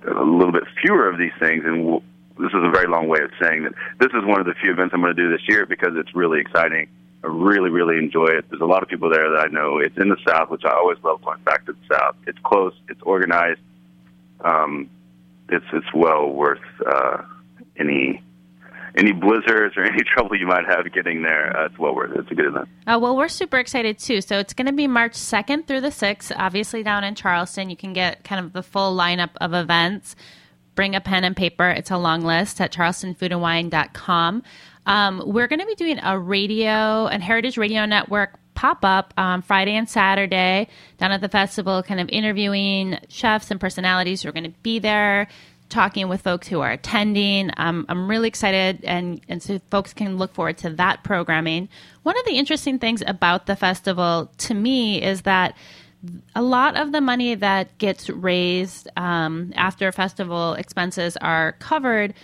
a 0.06 0.22
little 0.22 0.52
bit 0.52 0.62
fewer 0.80 1.08
of 1.08 1.18
these 1.18 1.32
things. 1.40 1.64
And 1.66 1.84
we'll, 1.84 2.02
this 2.38 2.52
is 2.54 2.62
a 2.62 2.70
very 2.70 2.86
long 2.86 3.08
way 3.08 3.18
of 3.20 3.30
saying 3.42 3.64
that 3.64 3.72
this 3.98 4.10
is 4.14 4.24
one 4.24 4.38
of 4.38 4.46
the 4.46 4.54
few 4.54 4.70
events 4.70 4.94
I'm 4.94 5.00
going 5.00 5.14
to 5.14 5.20
do 5.20 5.30
this 5.30 5.42
year 5.48 5.66
because 5.66 5.94
it's 5.96 6.14
really 6.14 6.40
exciting. 6.40 6.88
I 7.24 7.26
really, 7.26 7.68
really 7.68 7.98
enjoy 7.98 8.28
it. 8.28 8.44
There's 8.48 8.62
a 8.62 8.66
lot 8.66 8.84
of 8.84 8.88
people 8.88 9.10
there 9.10 9.28
that 9.28 9.40
I 9.40 9.48
know. 9.48 9.78
It's 9.78 9.98
in 9.98 10.08
the 10.08 10.16
South, 10.26 10.50
which 10.50 10.64
I 10.64 10.70
always 10.70 10.98
love 11.02 11.20
going 11.22 11.42
back 11.42 11.66
to 11.66 11.72
the 11.72 11.94
South. 11.94 12.14
It's 12.28 12.38
close. 12.44 12.74
It's 12.88 13.02
organized. 13.02 13.60
Um, 14.40 14.88
it's 15.48 15.66
it's 15.72 15.92
well 15.92 16.28
worth 16.28 16.62
uh, 16.86 17.22
any 17.76 18.22
any 18.96 19.12
blizzards 19.12 19.76
or 19.76 19.84
any 19.84 20.02
trouble 20.02 20.36
you 20.36 20.46
might 20.46 20.64
have 20.66 20.90
getting 20.92 21.22
there, 21.22 21.56
uh, 21.56 21.66
it's 21.66 21.78
well 21.78 21.94
worth 21.94 22.12
it. 22.12 22.20
It's 22.20 22.30
a 22.30 22.34
good 22.34 22.46
event. 22.46 22.68
Uh, 22.86 22.98
well, 23.00 23.16
we're 23.16 23.28
super 23.28 23.58
excited 23.58 23.98
too. 23.98 24.20
So 24.20 24.38
it's 24.38 24.54
going 24.54 24.66
to 24.66 24.72
be 24.72 24.86
March 24.86 25.12
2nd 25.12 25.66
through 25.66 25.80
the 25.80 25.88
6th, 25.88 26.32
obviously 26.36 26.82
down 26.82 27.04
in 27.04 27.14
Charleston. 27.14 27.70
You 27.70 27.76
can 27.76 27.92
get 27.92 28.24
kind 28.24 28.44
of 28.44 28.52
the 28.52 28.62
full 28.62 28.96
lineup 28.96 29.30
of 29.40 29.54
events. 29.54 30.16
Bring 30.74 30.94
a 30.94 31.00
pen 31.00 31.24
and 31.24 31.36
paper. 31.36 31.68
It's 31.68 31.90
a 31.90 31.98
long 31.98 32.22
list 32.22 32.60
at 32.60 32.72
charlestonfoodandwine.com. 32.72 34.42
Um, 34.86 35.22
we're 35.26 35.48
going 35.48 35.60
to 35.60 35.66
be 35.66 35.74
doing 35.74 35.98
a 36.02 36.18
radio 36.18 37.06
and 37.06 37.22
Heritage 37.22 37.58
Radio 37.58 37.84
Network 37.84 38.38
pop 38.58 38.84
up 38.84 39.14
um, 39.16 39.40
Friday 39.40 39.76
and 39.76 39.88
Saturday 39.88 40.66
down 40.96 41.12
at 41.12 41.20
the 41.20 41.28
festival, 41.28 41.80
kind 41.82 42.00
of 42.00 42.08
interviewing 42.08 42.98
chefs 43.08 43.52
and 43.52 43.60
personalities 43.60 44.22
who 44.22 44.28
are 44.28 44.32
going 44.32 44.50
to 44.50 44.58
be 44.62 44.80
there, 44.80 45.28
talking 45.68 46.08
with 46.08 46.22
folks 46.22 46.48
who 46.48 46.60
are 46.60 46.70
attending. 46.70 47.50
Um, 47.56 47.84
I'm 47.88 48.08
really 48.08 48.28
excited, 48.28 48.84
and, 48.84 49.20
and 49.28 49.42
so 49.42 49.60
folks 49.70 49.92
can 49.92 50.16
look 50.16 50.34
forward 50.34 50.58
to 50.58 50.70
that 50.70 51.04
programming. 51.04 51.68
One 52.02 52.18
of 52.18 52.24
the 52.24 52.32
interesting 52.32 52.78
things 52.78 53.02
about 53.06 53.46
the 53.46 53.56
festival 53.56 54.30
to 54.38 54.54
me 54.54 55.02
is 55.02 55.22
that 55.22 55.56
a 56.34 56.42
lot 56.42 56.76
of 56.76 56.92
the 56.92 57.00
money 57.00 57.34
that 57.34 57.76
gets 57.78 58.08
raised 58.08 58.88
um, 58.96 59.52
after 59.56 59.90
festival 59.92 60.54
expenses 60.54 61.16
are 61.18 61.52
covered 61.52 62.14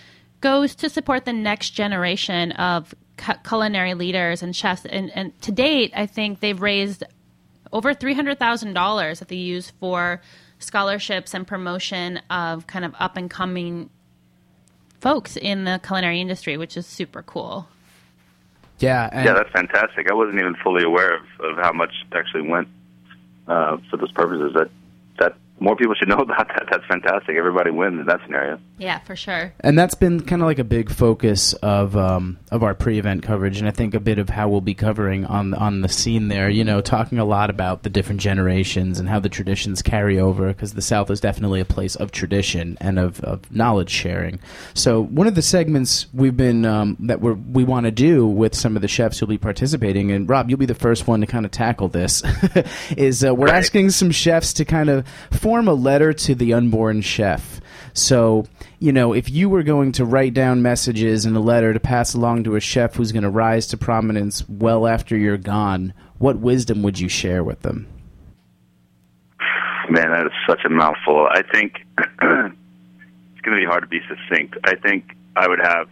goes 0.41 0.75
to 0.75 0.89
support 0.89 1.25
the 1.25 1.33
next 1.33 1.71
generation 1.71 2.51
of 2.53 2.95
cu- 3.17 3.33
culinary 3.47 3.93
leaders 3.93 4.41
and 4.41 4.55
chefs. 4.55 4.85
And, 4.85 5.11
and 5.11 5.39
to 5.41 5.51
date, 5.51 5.91
I 5.95 6.05
think 6.05 6.39
they've 6.39 6.61
raised 6.61 7.03
over 7.73 7.93
$300,000 7.93 9.19
that 9.19 9.27
they 9.27 9.35
use 9.35 9.71
for 9.79 10.21
scholarships 10.65 11.33
and 11.33 11.47
promotion 11.47 12.21
of 12.29 12.67
kind 12.67 12.83
of 12.85 12.93
up 12.99 13.17
and 13.17 13.29
coming 13.29 13.89
folks 14.99 15.37
in 15.37 15.65
the 15.65 15.79
culinary 15.85 16.19
industry, 16.19 16.57
which 16.57 16.75
is 16.75 16.85
super 16.85 17.21
cool. 17.21 17.67
Yeah, 18.79 19.09
and 19.11 19.25
Yeah, 19.25 19.33
that's 19.33 19.51
fantastic. 19.51 20.09
I 20.09 20.13
wasn't 20.13 20.39
even 20.39 20.55
fully 20.55 20.83
aware 20.83 21.15
of, 21.15 21.23
of 21.39 21.57
how 21.57 21.71
much 21.71 21.93
actually 22.13 22.49
went 22.49 22.67
uh, 23.47 23.77
for 23.89 23.97
those 23.97 24.11
purposes. 24.11 24.53
That 24.53 24.69
that 25.19 25.37
more 25.59 25.75
people 25.75 25.95
should 25.95 26.09
know 26.09 26.17
about 26.29 26.47
that. 26.49 26.67
That's 26.69 26.85
fantastic. 26.85 27.37
Everybody 27.37 27.71
wins 27.71 27.99
in 27.99 28.05
that 28.07 28.19
scenario. 28.25 28.59
Yeah, 28.77 28.99
for 28.99 29.15
sure. 29.15 29.53
and 29.61 29.79
that's 29.79 29.95
been 29.95 30.19
kind 30.19 30.41
of 30.41 30.47
like 30.47 30.59
a 30.59 30.65
big 30.65 30.89
focus 30.89 31.53
of 31.53 31.95
um, 31.95 32.37
of 32.51 32.61
our 32.61 32.73
pre-event 32.73 33.23
coverage, 33.23 33.57
and 33.57 33.67
I 33.67 33.71
think 33.71 33.93
a 33.93 33.99
bit 34.01 34.19
of 34.19 34.27
how 34.27 34.49
we'll 34.49 34.59
be 34.59 34.73
covering 34.73 35.25
on 35.25 35.53
on 35.53 35.81
the 35.81 35.87
scene 35.87 36.27
there. 36.27 36.49
You 36.49 36.65
know, 36.65 36.81
talking 36.81 37.17
a 37.17 37.25
lot 37.25 37.49
about 37.49 37.83
the 37.83 37.89
different 37.89 38.19
generations 38.19 38.99
and 38.99 39.07
how 39.07 39.19
the 39.19 39.29
traditions 39.29 39.81
carry 39.81 40.19
over, 40.19 40.47
because 40.47 40.73
the 40.73 40.81
South 40.81 41.09
is 41.09 41.21
definitely 41.21 41.61
a 41.61 41.65
place 41.65 41.95
of 41.95 42.11
tradition 42.11 42.77
and 42.81 42.99
of, 42.99 43.21
of 43.21 43.49
knowledge 43.49 43.89
sharing. 43.89 44.39
So 44.73 45.03
one 45.03 45.27
of 45.27 45.35
the 45.35 45.41
segments 45.41 46.07
we've 46.13 46.35
been 46.35 46.65
um, 46.65 46.97
that 46.99 47.21
we 47.21 47.31
we 47.31 47.63
want 47.63 47.85
to 47.85 47.91
do 47.91 48.27
with 48.27 48.55
some 48.55 48.75
of 48.75 48.81
the 48.81 48.89
chefs 48.89 49.19
who'll 49.19 49.29
be 49.29 49.37
participating, 49.37 50.11
and 50.11 50.29
Rob, 50.29 50.49
you'll 50.49 50.59
be 50.59 50.65
the 50.65 50.75
first 50.75 51.07
one 51.07 51.21
to 51.21 51.27
kind 51.27 51.45
of 51.45 51.51
tackle 51.51 51.87
this. 51.87 52.23
is 52.97 53.23
uh, 53.23 53.33
we're 53.33 53.47
asking 53.47 53.91
some 53.91 54.11
chefs 54.11 54.51
to 54.53 54.65
kind 54.65 54.89
of 54.89 55.07
form 55.31 55.69
a 55.69 55.73
letter 55.73 56.11
to 56.11 56.35
the 56.35 56.53
unborn 56.53 56.99
chef. 57.01 57.61
So, 57.95 58.45
you 58.79 58.91
know, 58.91 59.13
if 59.13 59.29
you 59.29 59.47
were 59.47 59.63
going 59.63 59.93
to 59.93 60.05
write 60.05 60.33
down 60.33 60.61
messages 60.61 61.25
in 61.25 61.33
a 61.33 61.39
letter 61.39 61.73
to 61.73 61.79
pass 61.79 62.13
along 62.13 62.43
to 62.43 62.57
a 62.57 62.59
chef 62.59 62.95
who's 62.95 63.13
going 63.13 63.23
to 63.23 63.29
rise 63.29 63.67
to 63.67 63.77
prominence 63.77 64.47
well 64.49 64.85
after 64.85 65.15
you're 65.15 65.37
gone, 65.37 65.93
what 66.17 66.37
wisdom 66.37 66.83
would 66.83 66.99
you 66.99 67.07
share 67.07 67.41
with 67.41 67.61
them? 67.61 67.87
Man, 69.89 70.11
that 70.11 70.25
is 70.25 70.33
such 70.45 70.65
a 70.65 70.69
mouthful. 70.69 71.25
I 71.31 71.41
think 71.53 71.85
it's 71.97 72.17
going 72.19 72.53
to 73.43 73.55
be 73.55 73.65
hard 73.65 73.83
to 73.83 73.87
be 73.87 74.01
succinct. 74.09 74.57
I 74.65 74.75
think 74.75 75.15
I 75.37 75.47
would 75.47 75.59
have 75.59 75.87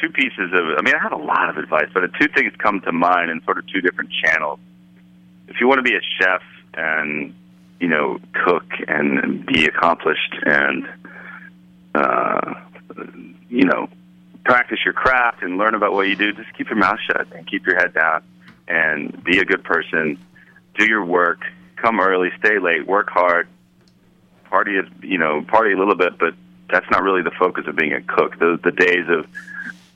two 0.00 0.10
pieces 0.10 0.52
of. 0.52 0.78
I 0.78 0.82
mean, 0.82 0.94
I 0.94 1.02
have 1.02 1.12
a 1.12 1.22
lot 1.22 1.50
of 1.50 1.56
advice, 1.56 1.88
but 1.92 2.00
the 2.00 2.18
two 2.20 2.32
things 2.32 2.52
come 2.58 2.80
to 2.82 2.92
mind 2.92 3.32
in 3.32 3.42
sort 3.44 3.58
of 3.58 3.66
two 3.66 3.80
different 3.80 4.10
channels. 4.22 4.60
If 5.48 5.56
you 5.60 5.66
want 5.66 5.78
to 5.78 5.82
be 5.82 5.96
a 5.96 6.00
chef 6.20 6.42
and 6.74 7.34
you 7.80 7.88
know 7.88 8.18
cook 8.44 8.64
and 8.88 9.44
be 9.46 9.66
accomplished 9.66 10.34
and 10.44 10.88
uh, 11.94 12.54
you 13.48 13.64
know 13.64 13.88
practice 14.44 14.78
your 14.84 14.94
craft 14.94 15.42
and 15.42 15.58
learn 15.58 15.74
about 15.74 15.92
what 15.92 16.06
you 16.06 16.14
do, 16.14 16.32
just 16.32 16.52
keep 16.56 16.68
your 16.68 16.78
mouth 16.78 16.98
shut 17.04 17.26
and 17.32 17.46
keep 17.50 17.66
your 17.66 17.76
head 17.76 17.92
down 17.92 18.22
and 18.68 19.22
be 19.24 19.38
a 19.38 19.44
good 19.44 19.64
person. 19.64 20.18
Do 20.78 20.86
your 20.86 21.04
work. 21.04 21.40
Come 21.76 22.00
early, 22.00 22.30
stay 22.38 22.58
late, 22.58 22.86
work 22.86 23.10
hard, 23.10 23.48
party 24.44 24.78
you 25.02 25.18
know 25.18 25.42
party 25.42 25.72
a 25.72 25.78
little 25.78 25.96
bit, 25.96 26.18
but 26.18 26.34
that's 26.70 26.86
not 26.90 27.02
really 27.02 27.22
the 27.22 27.32
focus 27.38 27.64
of 27.66 27.76
being 27.76 27.92
a 27.92 28.02
cook. 28.02 28.38
The 28.38 28.58
the 28.62 28.72
days 28.72 29.06
of 29.08 29.26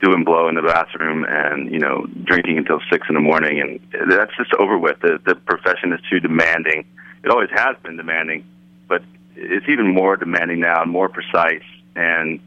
doing 0.00 0.24
blow 0.24 0.48
in 0.48 0.54
the 0.54 0.62
bathroom 0.62 1.24
and 1.28 1.70
you 1.70 1.78
know 1.78 2.06
drinking 2.24 2.58
until 2.58 2.80
six 2.90 3.06
in 3.08 3.14
the 3.14 3.20
morning 3.20 3.60
and 3.60 4.10
that's 4.10 4.36
just 4.36 4.52
over 4.54 4.76
with. 4.76 5.00
The 5.00 5.20
the 5.24 5.34
profession 5.34 5.92
is 5.92 6.00
too 6.10 6.20
demanding. 6.20 6.84
It 7.22 7.30
always 7.30 7.50
has 7.50 7.76
been 7.82 7.96
demanding, 7.96 8.44
but 8.88 9.02
it's 9.36 9.68
even 9.68 9.92
more 9.92 10.16
demanding 10.16 10.60
now 10.60 10.82
and 10.82 10.90
more 10.90 11.08
precise. 11.08 11.62
And 11.96 12.40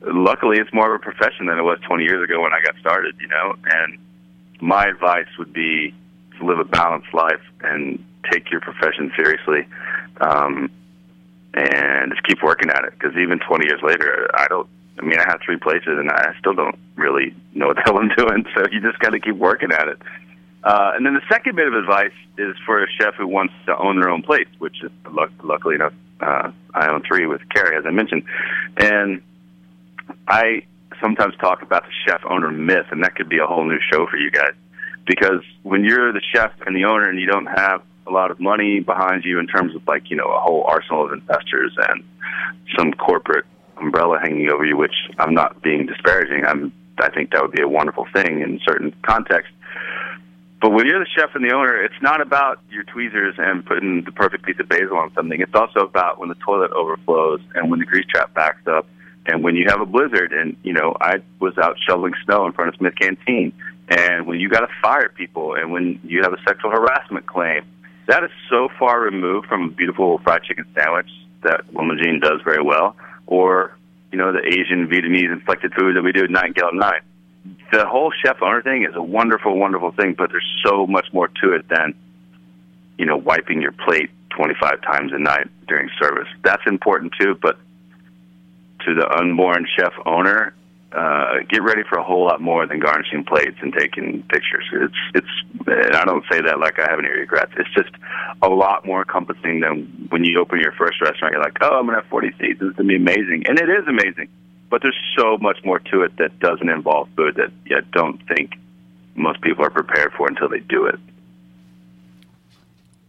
luckily, 0.00 0.58
it's 0.58 0.72
more 0.72 0.94
of 0.94 1.00
a 1.00 1.04
profession 1.04 1.46
than 1.46 1.58
it 1.58 1.62
was 1.62 1.78
20 1.86 2.04
years 2.04 2.22
ago 2.22 2.40
when 2.40 2.52
I 2.52 2.60
got 2.62 2.74
started. 2.80 3.14
You 3.20 3.28
know, 3.28 3.54
and 3.64 3.98
my 4.60 4.86
advice 4.86 5.28
would 5.38 5.52
be 5.52 5.94
to 6.38 6.44
live 6.44 6.58
a 6.58 6.64
balanced 6.64 7.12
life 7.14 7.42
and 7.60 8.04
take 8.30 8.50
your 8.50 8.60
profession 8.60 9.12
seriously. 9.16 9.66
Um, 10.20 10.70
and 11.54 12.10
just 12.10 12.24
keep 12.24 12.42
working 12.42 12.70
at 12.70 12.84
it 12.84 12.92
because 12.98 13.16
even 13.16 13.38
20 13.38 13.66
years 13.66 13.80
later, 13.82 14.28
I 14.34 14.46
don't. 14.48 14.68
I 14.98 15.02
mean, 15.02 15.18
I 15.18 15.24
have 15.26 15.40
three 15.44 15.56
places, 15.56 15.98
and 15.98 16.08
I 16.10 16.34
still 16.38 16.54
don't 16.54 16.78
really 16.94 17.34
know 17.52 17.68
what 17.68 17.76
the 17.76 17.82
hell 17.82 17.98
I'm 17.98 18.10
doing. 18.16 18.44
So 18.54 18.62
you 18.70 18.80
just 18.80 18.98
got 19.00 19.10
to 19.10 19.20
keep 19.20 19.34
working 19.36 19.72
at 19.72 19.88
it. 19.88 20.00
Uh, 20.64 20.92
and 20.94 21.04
then 21.04 21.14
the 21.14 21.22
second 21.28 21.56
bit 21.56 21.68
of 21.68 21.74
advice 21.74 22.12
is 22.38 22.56
for 22.64 22.82
a 22.82 22.86
chef 22.98 23.14
who 23.14 23.26
wants 23.26 23.52
to 23.66 23.76
own 23.76 24.00
their 24.00 24.08
own 24.08 24.22
place, 24.22 24.48
which 24.58 24.82
is 24.82 24.90
luck- 25.10 25.30
luckily 25.42 25.74
enough, 25.74 25.92
uh, 26.20 26.50
I 26.72 26.88
own 26.88 27.02
three 27.06 27.26
with 27.26 27.42
Carrie, 27.50 27.76
as 27.76 27.84
I 27.86 27.90
mentioned. 27.90 28.24
And 28.78 29.22
I 30.26 30.62
sometimes 31.00 31.34
talk 31.36 31.60
about 31.62 31.84
the 31.84 31.92
chef 32.06 32.22
owner 32.24 32.50
myth, 32.50 32.86
and 32.90 33.04
that 33.04 33.14
could 33.14 33.28
be 33.28 33.38
a 33.38 33.46
whole 33.46 33.64
new 33.64 33.78
show 33.92 34.06
for 34.06 34.16
you 34.16 34.30
guys. 34.30 34.54
Because 35.06 35.42
when 35.62 35.84
you're 35.84 36.12
the 36.12 36.22
chef 36.32 36.52
and 36.66 36.74
the 36.74 36.86
owner, 36.86 37.10
and 37.10 37.20
you 37.20 37.26
don't 37.26 37.46
have 37.46 37.82
a 38.06 38.10
lot 38.10 38.30
of 38.30 38.40
money 38.40 38.80
behind 38.80 39.24
you 39.24 39.38
in 39.38 39.46
terms 39.46 39.74
of 39.74 39.86
like 39.86 40.10
you 40.10 40.16
know 40.16 40.30
a 40.30 40.40
whole 40.40 40.64
arsenal 40.64 41.04
of 41.06 41.12
investors 41.12 41.76
and 41.88 42.04
some 42.76 42.92
corporate 42.92 43.44
umbrella 43.76 44.18
hanging 44.20 44.48
over 44.50 44.64
you, 44.64 44.76
which 44.76 44.94
I'm 45.18 45.34
not 45.34 45.62
being 45.62 45.86
disparaging. 45.86 46.44
I'm 46.46 46.72
I 46.98 47.10
think 47.10 47.32
that 47.32 47.42
would 47.42 47.52
be 47.52 47.62
a 47.62 47.68
wonderful 47.68 48.06
thing 48.12 48.40
in 48.40 48.60
certain 48.64 48.94
contexts. 49.02 49.53
But 50.64 50.70
when 50.70 50.86
you're 50.86 50.98
the 50.98 51.10
chef 51.14 51.34
and 51.34 51.44
the 51.44 51.52
owner, 51.52 51.76
it's 51.84 52.00
not 52.00 52.22
about 52.22 52.58
your 52.70 52.84
tweezers 52.84 53.34
and 53.36 53.66
putting 53.66 54.02
the 54.02 54.12
perfect 54.12 54.46
piece 54.46 54.58
of 54.58 54.66
basil 54.66 54.96
on 54.96 55.12
something. 55.12 55.38
It's 55.38 55.54
also 55.54 55.80
about 55.80 56.18
when 56.18 56.30
the 56.30 56.36
toilet 56.36 56.70
overflows 56.70 57.42
and 57.54 57.70
when 57.70 57.80
the 57.80 57.84
grease 57.84 58.06
trap 58.08 58.32
backs 58.32 58.66
up 58.66 58.86
and 59.26 59.44
when 59.44 59.56
you 59.56 59.66
have 59.68 59.82
a 59.82 59.84
blizzard. 59.84 60.32
And, 60.32 60.56
you 60.62 60.72
know, 60.72 60.96
I 61.02 61.16
was 61.38 61.58
out 61.58 61.76
shoveling 61.86 62.14
snow 62.24 62.46
in 62.46 62.54
front 62.54 62.70
of 62.70 62.78
Smith 62.78 62.94
Canteen. 62.98 63.52
And 63.90 64.26
when 64.26 64.40
you 64.40 64.48
got 64.48 64.60
to 64.60 64.68
fire 64.80 65.10
people 65.10 65.54
and 65.54 65.70
when 65.70 66.00
you 66.02 66.22
have 66.22 66.32
a 66.32 66.40
sexual 66.48 66.70
harassment 66.70 67.26
claim, 67.26 67.60
that 68.06 68.24
is 68.24 68.30
so 68.48 68.70
far 68.78 69.02
removed 69.02 69.48
from 69.48 69.64
a 69.64 69.68
beautiful 69.68 70.16
fried 70.24 70.44
chicken 70.44 70.64
sandwich 70.74 71.10
that 71.42 71.70
Wilma 71.74 72.02
Jean 72.02 72.20
does 72.20 72.40
very 72.42 72.62
well, 72.62 72.96
or, 73.26 73.76
you 74.10 74.16
know, 74.16 74.32
the 74.32 74.40
Asian 74.46 74.88
Vietnamese 74.88 75.30
inflected 75.30 75.74
food 75.74 75.94
that 75.94 76.02
we 76.02 76.12
do 76.12 76.24
at 76.24 76.30
Nightingale 76.30 76.72
Nine 76.72 77.02
the 77.72 77.86
whole 77.86 78.12
chef 78.24 78.36
owner 78.42 78.62
thing 78.62 78.84
is 78.84 78.94
a 78.94 79.02
wonderful, 79.02 79.58
wonderful 79.58 79.92
thing, 79.92 80.14
but 80.16 80.30
there's 80.30 80.62
so 80.64 80.86
much 80.86 81.06
more 81.12 81.28
to 81.42 81.52
it 81.52 81.68
than, 81.68 81.94
you 82.98 83.06
know, 83.06 83.16
wiping 83.16 83.60
your 83.60 83.72
plate 83.72 84.10
25 84.30 84.80
times 84.82 85.12
a 85.12 85.18
night 85.18 85.48
during 85.68 85.90
service. 86.00 86.28
That's 86.42 86.62
important 86.66 87.12
too, 87.20 87.34
but 87.40 87.58
to 88.86 88.94
the 88.94 89.08
unborn 89.18 89.66
chef 89.76 89.92
owner, 90.06 90.54
uh, 90.92 91.38
get 91.48 91.62
ready 91.62 91.82
for 91.88 91.98
a 91.98 92.04
whole 92.04 92.24
lot 92.24 92.40
more 92.40 92.66
than 92.66 92.78
garnishing 92.78 93.24
plates 93.24 93.56
and 93.60 93.74
taking 93.74 94.22
pictures. 94.28 94.64
It's, 94.72 94.94
it's, 95.14 95.66
and 95.66 95.96
I 95.96 96.04
don't 96.04 96.24
say 96.30 96.40
that 96.40 96.60
like 96.60 96.78
I 96.78 96.88
have 96.88 97.00
any 97.00 97.08
regrets. 97.08 97.52
It's 97.56 97.72
just 97.74 97.90
a 98.42 98.48
lot 98.48 98.86
more 98.86 99.00
encompassing 99.00 99.60
than 99.60 100.06
when 100.10 100.22
you 100.24 100.40
open 100.40 100.60
your 100.60 100.72
first 100.72 101.00
restaurant. 101.00 101.32
You're 101.32 101.42
like, 101.42 101.58
oh, 101.62 101.80
I'm 101.80 101.88
to 101.88 101.94
have 101.94 102.06
40 102.06 102.30
seats. 102.38 102.60
This 102.60 102.70
is 102.70 102.76
to 102.76 102.84
be 102.84 102.96
amazing. 102.96 103.44
And 103.48 103.58
it 103.58 103.68
is 103.68 103.86
amazing 103.88 104.28
but 104.70 104.82
there's 104.82 104.98
so 105.16 105.38
much 105.38 105.58
more 105.64 105.78
to 105.78 106.02
it 106.02 106.16
that 106.18 106.38
doesn't 106.40 106.68
involve 106.68 107.08
food 107.16 107.36
that 107.36 107.50
I 107.74 107.80
don't 107.92 108.20
think 108.28 108.52
most 109.14 109.40
people 109.42 109.64
are 109.64 109.70
prepared 109.70 110.12
for 110.14 110.26
until 110.28 110.48
they 110.48 110.60
do 110.60 110.86
it. 110.86 110.98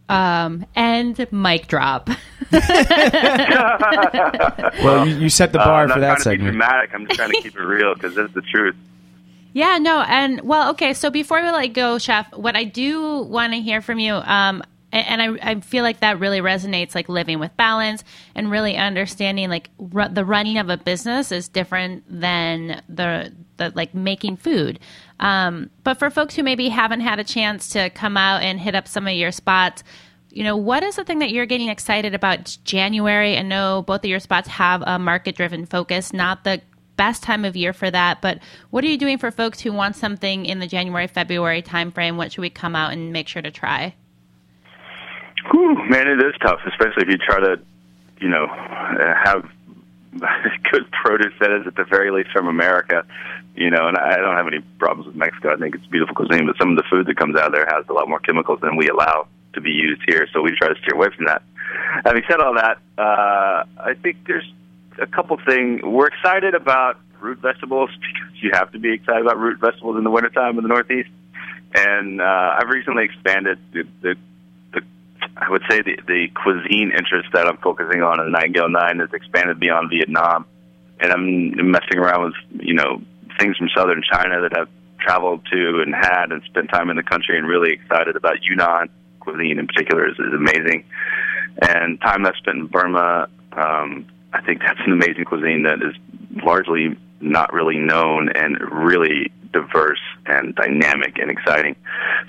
Um, 0.08 0.64
and 0.76 1.26
mic 1.32 1.66
drop. 1.66 2.08
Well, 4.82 5.06
you, 5.06 5.16
you 5.16 5.28
set 5.28 5.52
the 5.52 5.60
Uh, 5.60 5.64
bar 5.64 5.82
I'm 5.82 5.88
not 5.88 5.94
for 5.94 6.00
that 6.00 6.18
trying 6.18 6.38
to 6.38 6.44
be 6.44 6.46
segment. 6.46 6.52
dramatic. 6.52 6.90
I'm 6.94 7.06
just 7.06 7.16
trying 7.18 7.30
to 7.32 7.40
keep 7.42 7.56
it 7.56 7.60
real 7.62 7.94
because 7.94 8.14
that's 8.14 8.32
the 8.34 8.42
truth. 8.42 8.76
Yeah, 9.52 9.78
no, 9.78 10.00
and 10.02 10.42
well, 10.42 10.70
okay. 10.70 10.92
So 10.94 11.10
before 11.10 11.42
we 11.42 11.50
let 11.50 11.68
go, 11.72 11.98
Chef, 11.98 12.30
what 12.34 12.56
I 12.56 12.64
do 12.64 13.22
want 13.22 13.52
to 13.54 13.60
hear 13.60 13.80
from 13.80 13.98
you, 13.98 14.14
um, 14.14 14.62
a- 14.96 15.10
and 15.10 15.22
I, 15.22 15.50
I 15.50 15.60
feel 15.60 15.82
like 15.82 16.00
that 16.00 16.18
really 16.20 16.40
resonates, 16.40 16.94
like 16.94 17.08
living 17.08 17.38
with 17.38 17.56
balance 17.56 18.02
and 18.34 18.50
really 18.50 18.76
understanding, 18.76 19.48
like 19.50 19.70
ru- 19.78 20.08
the 20.08 20.24
running 20.24 20.58
of 20.58 20.68
a 20.70 20.76
business 20.76 21.32
is 21.32 21.48
different 21.48 22.04
than 22.08 22.82
the 22.88 23.32
the 23.58 23.72
like 23.74 23.94
making 23.94 24.36
food. 24.36 24.78
Um, 25.20 25.70
but 25.84 25.98
for 25.98 26.10
folks 26.10 26.34
who 26.34 26.42
maybe 26.42 26.68
haven't 26.68 27.00
had 27.00 27.18
a 27.18 27.24
chance 27.24 27.68
to 27.70 27.90
come 27.90 28.16
out 28.16 28.42
and 28.42 28.60
hit 28.60 28.74
up 28.74 28.86
some 28.88 29.06
of 29.06 29.14
your 29.14 29.32
spots, 29.32 29.82
you 30.30 30.44
know, 30.44 30.56
what 30.56 30.82
is 30.82 30.96
the 30.96 31.04
thing 31.04 31.20
that 31.20 31.30
you're 31.30 31.46
getting 31.46 31.68
excited 31.70 32.14
about 32.14 32.58
January? 32.64 33.38
I 33.38 33.42
know 33.42 33.82
both 33.86 34.00
of 34.00 34.10
your 34.10 34.20
spots 34.20 34.48
have 34.48 34.82
a 34.86 34.98
market 34.98 35.36
driven 35.36 35.64
focus, 35.64 36.12
not 36.12 36.44
the 36.44 36.60
best 36.96 37.22
time 37.22 37.44
of 37.44 37.56
year 37.56 37.72
for 37.72 37.90
that, 37.90 38.20
but 38.20 38.38
what 38.70 38.84
are 38.84 38.88
you 38.88 38.98
doing 38.98 39.18
for 39.18 39.30
folks 39.30 39.60
who 39.60 39.72
want 39.72 39.96
something 39.96 40.44
in 40.46 40.58
the 40.58 40.66
January, 40.66 41.06
February 41.06 41.62
timeframe? 41.62 42.16
What 42.16 42.32
should 42.32 42.40
we 42.42 42.50
come 42.50 42.76
out 42.76 42.92
and 42.92 43.12
make 43.12 43.28
sure 43.28 43.42
to 43.42 43.50
try? 43.50 43.94
Whew, 45.50 45.74
man, 45.88 46.08
it 46.08 46.18
is 46.20 46.34
tough, 46.40 46.60
especially 46.66 47.02
if 47.02 47.08
you 47.08 47.18
try 47.18 47.40
to, 47.40 47.60
you 48.20 48.28
know, 48.28 48.46
uh, 48.46 49.14
have 49.24 49.48
good 50.70 50.90
produce 50.90 51.32
that 51.40 51.52
is 51.52 51.66
at 51.66 51.76
the 51.76 51.84
very 51.84 52.10
least 52.10 52.30
from 52.32 52.48
America. 52.48 53.04
You 53.54 53.70
know, 53.70 53.88
and 53.88 53.96
I 53.96 54.16
don't 54.16 54.36
have 54.36 54.46
any 54.46 54.60
problems 54.78 55.06
with 55.06 55.16
Mexico. 55.16 55.54
I 55.54 55.56
think 55.56 55.74
it's 55.74 55.86
beautiful 55.86 56.14
cuisine, 56.14 56.46
but 56.46 56.56
some 56.58 56.70
of 56.70 56.76
the 56.76 56.84
food 56.90 57.06
that 57.06 57.16
comes 57.16 57.36
out 57.36 57.46
of 57.46 57.52
there 57.52 57.66
has 57.66 57.86
a 57.88 57.92
lot 57.92 58.08
more 58.08 58.18
chemicals 58.18 58.60
than 58.60 58.76
we 58.76 58.88
allow 58.88 59.28
to 59.54 59.60
be 59.60 59.70
used 59.70 60.02
here. 60.06 60.28
So 60.32 60.42
we 60.42 60.54
try 60.56 60.68
to 60.68 60.74
steer 60.82 60.94
away 60.94 61.08
from 61.16 61.24
that. 61.24 61.42
Having 62.04 62.22
said 62.28 62.40
all 62.40 62.54
that, 62.54 62.78
uh, 62.98 63.64
I 63.80 63.94
think 64.02 64.18
there's 64.26 64.50
a 65.00 65.06
couple 65.06 65.38
things. 65.48 65.80
We're 65.82 66.08
excited 66.08 66.54
about 66.54 66.98
root 67.20 67.38
vegetables 67.38 67.90
because 68.00 68.42
you 68.42 68.50
have 68.52 68.72
to 68.72 68.78
be 68.78 68.92
excited 68.92 69.22
about 69.22 69.38
root 69.38 69.58
vegetables 69.58 69.96
in 69.96 70.04
the 70.04 70.10
wintertime 70.10 70.58
in 70.58 70.62
the 70.62 70.68
Northeast. 70.68 71.08
And 71.74 72.20
uh, 72.20 72.56
I've 72.58 72.68
recently 72.68 73.04
expanded 73.04 73.58
the, 73.72 73.84
the 74.02 74.14
the 74.35 74.35
I 75.36 75.50
would 75.50 75.62
say 75.68 75.82
the, 75.82 75.98
the 76.06 76.28
cuisine 76.34 76.92
interest 76.96 77.28
that 77.34 77.46
I'm 77.46 77.58
focusing 77.58 78.02
on 78.02 78.20
in 78.20 78.32
Nightingale 78.32 78.70
Nine 78.70 79.00
has 79.00 79.10
expanded 79.12 79.60
beyond 79.60 79.90
Vietnam, 79.90 80.46
and 81.00 81.12
I'm 81.12 81.70
messing 81.70 81.98
around 81.98 82.24
with 82.24 82.62
you 82.66 82.74
know 82.74 83.02
things 83.38 83.56
from 83.56 83.68
southern 83.76 84.02
China 84.10 84.40
that 84.40 84.56
I've 84.56 84.68
traveled 84.98 85.46
to 85.52 85.82
and 85.82 85.94
had 85.94 86.32
and 86.32 86.42
spent 86.44 86.70
time 86.70 86.90
in 86.90 86.96
the 86.96 87.02
country 87.02 87.38
and 87.38 87.46
really 87.46 87.72
excited 87.72 88.16
about 88.16 88.42
Yunnan 88.42 88.88
cuisine 89.20 89.58
in 89.58 89.66
particular 89.66 90.08
is, 90.08 90.14
is 90.18 90.32
amazing. 90.32 90.84
And 91.62 92.00
time 92.00 92.24
I've 92.26 92.36
spent 92.36 92.58
in 92.58 92.66
Burma, 92.66 93.28
um, 93.52 94.06
I 94.32 94.42
think 94.42 94.60
that's 94.60 94.80
an 94.86 94.92
amazing 94.92 95.24
cuisine 95.24 95.64
that 95.64 95.82
is 95.82 95.94
largely 96.42 96.96
not 97.20 97.52
really 97.52 97.78
known 97.78 98.30
and 98.30 98.58
really 98.72 99.32
diverse 99.52 100.00
and 100.26 100.54
dynamic 100.54 101.18
and 101.18 101.30
exciting. 101.30 101.76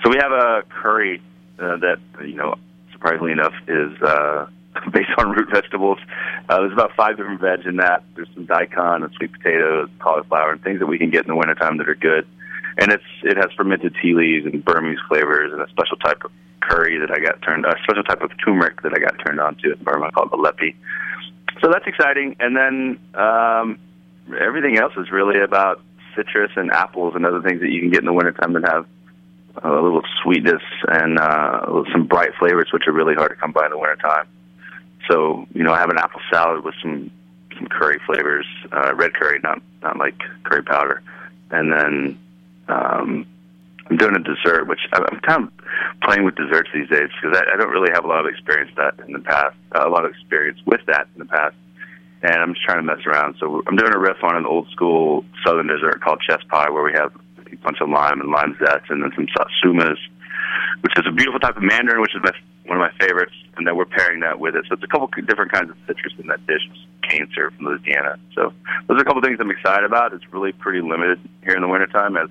So 0.02 0.10
we 0.10 0.16
have 0.16 0.32
a 0.32 0.62
curry 0.68 1.22
uh, 1.58 1.76
that 1.78 1.98
you 2.22 2.34
know, 2.34 2.54
surprisingly 2.98 3.32
enough, 3.32 3.54
is 3.66 4.02
uh, 4.02 4.46
based 4.92 5.10
on 5.18 5.30
root 5.30 5.48
vegetables. 5.52 5.98
Uh, 6.48 6.60
there's 6.60 6.72
about 6.72 6.92
five 6.96 7.16
different 7.16 7.40
veg 7.40 7.66
in 7.66 7.76
that. 7.76 8.02
There's 8.14 8.28
some 8.34 8.46
daikon 8.46 9.02
and 9.02 9.12
sweet 9.14 9.32
potatoes, 9.32 9.88
cauliflower, 9.98 10.52
and 10.52 10.62
things 10.62 10.80
that 10.80 10.86
we 10.86 10.98
can 10.98 11.10
get 11.10 11.22
in 11.22 11.28
the 11.28 11.36
wintertime 11.36 11.78
that 11.78 11.88
are 11.88 11.94
good. 11.94 12.26
And 12.78 12.92
it's 12.92 13.04
it 13.22 13.36
has 13.36 13.48
fermented 13.56 13.94
tea 14.00 14.14
leaves 14.14 14.46
and 14.46 14.64
Burmese 14.64 14.98
flavors 15.08 15.52
and 15.52 15.60
a 15.60 15.68
special 15.68 15.96
type 15.96 16.22
of 16.24 16.30
curry 16.60 16.98
that 16.98 17.10
I 17.10 17.18
got 17.18 17.42
turned, 17.42 17.64
a 17.64 17.74
special 17.82 18.04
type 18.04 18.22
of 18.22 18.30
turmeric 18.44 18.82
that 18.82 18.92
I 18.94 19.00
got 19.00 19.16
turned 19.24 19.40
on 19.40 19.56
to 19.56 19.72
in 19.72 19.82
Burma 19.82 20.12
called 20.12 20.30
the 20.30 20.36
lepi. 20.36 20.74
So 21.60 21.70
that's 21.72 21.86
exciting. 21.86 22.36
And 22.38 22.56
then 22.56 22.98
um, 23.14 23.78
everything 24.38 24.78
else 24.78 24.92
is 24.96 25.10
really 25.10 25.40
about 25.40 25.80
citrus 26.14 26.52
and 26.56 26.70
apples 26.70 27.14
and 27.16 27.26
other 27.26 27.42
things 27.42 27.60
that 27.60 27.70
you 27.70 27.80
can 27.80 27.90
get 27.90 28.00
in 28.00 28.06
the 28.06 28.12
wintertime 28.12 28.52
that 28.52 28.64
have 28.68 28.86
a 29.62 29.82
little 29.82 30.02
sweetness 30.22 30.62
and 30.88 31.18
uh, 31.18 31.82
some 31.92 32.06
bright 32.06 32.30
flavors, 32.38 32.68
which 32.72 32.86
are 32.86 32.92
really 32.92 33.14
hard 33.14 33.30
to 33.30 33.36
come 33.36 33.52
by 33.52 33.64
in 33.64 33.70
the 33.70 33.78
wintertime. 33.78 34.26
So, 35.10 35.46
you 35.54 35.62
know, 35.62 35.72
I 35.72 35.78
have 35.78 35.90
an 35.90 35.98
apple 35.98 36.20
salad 36.30 36.64
with 36.64 36.74
some 36.82 37.10
some 37.56 37.66
curry 37.66 37.98
flavors, 38.06 38.46
uh, 38.72 38.94
red 38.94 39.14
curry, 39.14 39.40
not 39.42 39.60
not 39.82 39.96
like 39.96 40.18
curry 40.44 40.62
powder, 40.62 41.02
and 41.50 41.72
then 41.72 42.18
um, 42.68 43.26
I'm 43.90 43.96
doing 43.96 44.14
a 44.14 44.20
dessert, 44.20 44.68
which 44.68 44.80
I'm 44.92 45.20
kind 45.20 45.44
of 45.44 46.00
playing 46.02 46.24
with 46.24 46.36
desserts 46.36 46.68
these 46.74 46.88
days 46.88 47.08
because 47.20 47.36
I, 47.36 47.54
I 47.54 47.56
don't 47.56 47.70
really 47.70 47.90
have 47.92 48.04
a 48.04 48.08
lot 48.08 48.20
of 48.20 48.26
experience 48.26 48.70
that 48.76 48.94
in 49.06 49.12
the 49.12 49.20
past, 49.20 49.56
uh, 49.74 49.86
a 49.86 49.90
lot 49.90 50.04
of 50.04 50.10
experience 50.10 50.60
with 50.66 50.80
that 50.86 51.08
in 51.14 51.20
the 51.20 51.24
past, 51.24 51.56
and 52.22 52.34
I'm 52.34 52.54
just 52.54 52.64
trying 52.64 52.78
to 52.78 52.82
mess 52.82 53.04
around. 53.06 53.36
So 53.40 53.62
I'm 53.66 53.76
doing 53.76 53.94
a 53.94 53.98
riff 53.98 54.22
on 54.22 54.36
an 54.36 54.46
old 54.46 54.68
school 54.70 55.24
southern 55.44 55.68
dessert 55.68 56.00
called 56.02 56.20
chess 56.20 56.42
pie, 56.50 56.70
where 56.70 56.82
we 56.82 56.92
have 56.92 57.12
a 57.52 57.56
bunch 57.56 57.78
of 57.80 57.88
lime 57.88 58.20
and 58.20 58.30
lime 58.30 58.56
zest, 58.58 58.90
and 58.90 59.02
then 59.02 59.12
some 59.14 59.26
satsumas, 59.26 59.98
which 60.80 60.92
is 60.96 61.04
a 61.06 61.12
beautiful 61.12 61.40
type 61.40 61.56
of 61.56 61.62
mandarin, 61.62 62.00
which 62.00 62.14
is 62.14 62.22
my, 62.22 62.32
one 62.66 62.80
of 62.80 62.82
my 62.82 63.06
favorites, 63.06 63.34
and 63.56 63.66
then 63.66 63.76
we're 63.76 63.86
pairing 63.86 64.20
that 64.20 64.38
with 64.38 64.54
it. 64.54 64.64
So 64.68 64.74
it's 64.74 64.82
a 64.82 64.88
couple 64.88 65.08
different 65.26 65.52
kinds 65.52 65.70
of 65.70 65.76
citrus 65.86 66.12
in 66.18 66.26
that 66.28 66.46
dish. 66.46 66.62
Cane 67.08 67.28
syrup 67.34 67.54
from 67.54 67.66
Louisiana. 67.66 68.18
So 68.34 68.52
those 68.86 68.98
are 68.98 69.00
a 69.00 69.04
couple 69.04 69.22
things 69.22 69.38
I'm 69.40 69.50
excited 69.50 69.84
about. 69.84 70.12
It's 70.12 70.30
really 70.32 70.52
pretty 70.52 70.82
limited 70.82 71.18
here 71.42 71.54
in 71.54 71.62
the 71.62 71.68
wintertime, 71.68 72.16
as 72.16 72.28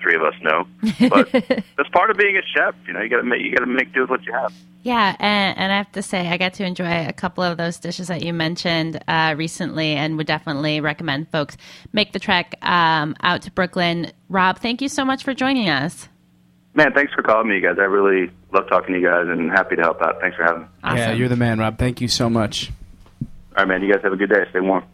three 0.00 0.14
of 0.14 0.22
us 0.22 0.34
know. 0.42 0.66
But 1.08 1.30
that's 1.76 1.88
part 1.92 2.10
of 2.10 2.16
being 2.16 2.36
a 2.36 2.42
chef. 2.42 2.74
You 2.86 2.92
know, 2.92 3.00
you 3.00 3.08
got 3.08 3.18
to 3.18 3.22
make 3.24 3.42
you 3.42 3.52
got 3.52 3.60
to 3.60 3.66
make 3.66 3.92
do 3.92 4.02
with 4.02 4.10
what 4.10 4.24
you 4.24 4.32
have. 4.32 4.52
Yeah, 4.82 5.16
and, 5.18 5.58
and 5.58 5.72
I 5.72 5.76
have 5.76 5.92
to 5.92 6.02
say, 6.02 6.28
I 6.28 6.36
got 6.36 6.54
to 6.54 6.64
enjoy 6.64 7.06
a 7.06 7.12
couple 7.12 7.42
of 7.42 7.58
those 7.58 7.78
dishes 7.78 8.08
that 8.08 8.22
you 8.22 8.32
mentioned 8.32 9.02
uh, 9.08 9.34
recently, 9.36 9.94
and 9.94 10.16
would 10.16 10.26
definitely 10.26 10.80
recommend 10.80 11.30
folks 11.30 11.56
make 11.92 12.12
the 12.12 12.18
trek 12.18 12.54
um, 12.62 13.16
out 13.22 13.42
to 13.42 13.50
Brooklyn. 13.50 14.12
Rob, 14.28 14.58
thank 14.60 14.80
you 14.80 14.88
so 14.88 15.04
much 15.04 15.24
for 15.24 15.34
joining 15.34 15.68
us. 15.68 16.08
Man, 16.74 16.92
thanks 16.92 17.12
for 17.12 17.22
calling 17.22 17.48
me, 17.48 17.56
you 17.56 17.62
guys. 17.62 17.76
I 17.78 17.84
really 17.84 18.30
love 18.52 18.68
talking 18.68 18.94
to 18.94 19.00
you 19.00 19.06
guys, 19.06 19.26
and 19.26 19.50
happy 19.50 19.76
to 19.76 19.82
help 19.82 20.00
out. 20.00 20.20
Thanks 20.20 20.36
for 20.36 20.44
having 20.44 20.62
me. 20.62 20.68
Awesome. 20.84 20.98
Yeah, 20.98 21.12
you're 21.12 21.28
the 21.28 21.36
man, 21.36 21.58
Rob. 21.58 21.76
Thank 21.76 22.00
you 22.00 22.08
so 22.08 22.30
much. 22.30 22.70
All 23.20 23.64
right, 23.64 23.68
man. 23.68 23.82
You 23.82 23.92
guys 23.92 24.02
have 24.04 24.12
a 24.12 24.16
good 24.16 24.30
day. 24.30 24.44
Stay 24.50 24.60
warm. 24.60 24.84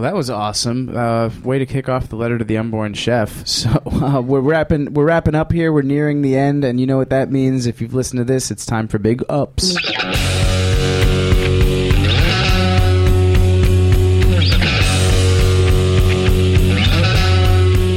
Well, 0.00 0.10
that 0.10 0.16
was 0.16 0.30
awesome. 0.30 0.96
Uh, 0.96 1.28
way 1.44 1.58
to 1.58 1.66
kick 1.66 1.90
off 1.90 2.08
the 2.08 2.16
letter 2.16 2.38
to 2.38 2.44
the 2.44 2.56
unborn 2.56 2.94
chef. 2.94 3.46
So 3.60 3.68
uh, 3.84 4.22
we're 4.22 4.40
wrapping 4.40 4.94
we're 4.94 5.04
wrapping 5.04 5.34
up 5.34 5.52
here. 5.52 5.70
We're 5.74 5.82
nearing 5.82 6.22
the 6.22 6.38
end, 6.38 6.64
and 6.64 6.80
you 6.80 6.86
know 6.86 6.96
what 6.96 7.10
that 7.10 7.30
means. 7.30 7.66
If 7.66 7.82
you've 7.82 7.92
listened 7.92 8.16
to 8.18 8.24
this, 8.24 8.50
it's 8.50 8.64
time 8.64 8.88
for 8.88 8.98
big 8.98 9.22
ups. 9.28 9.76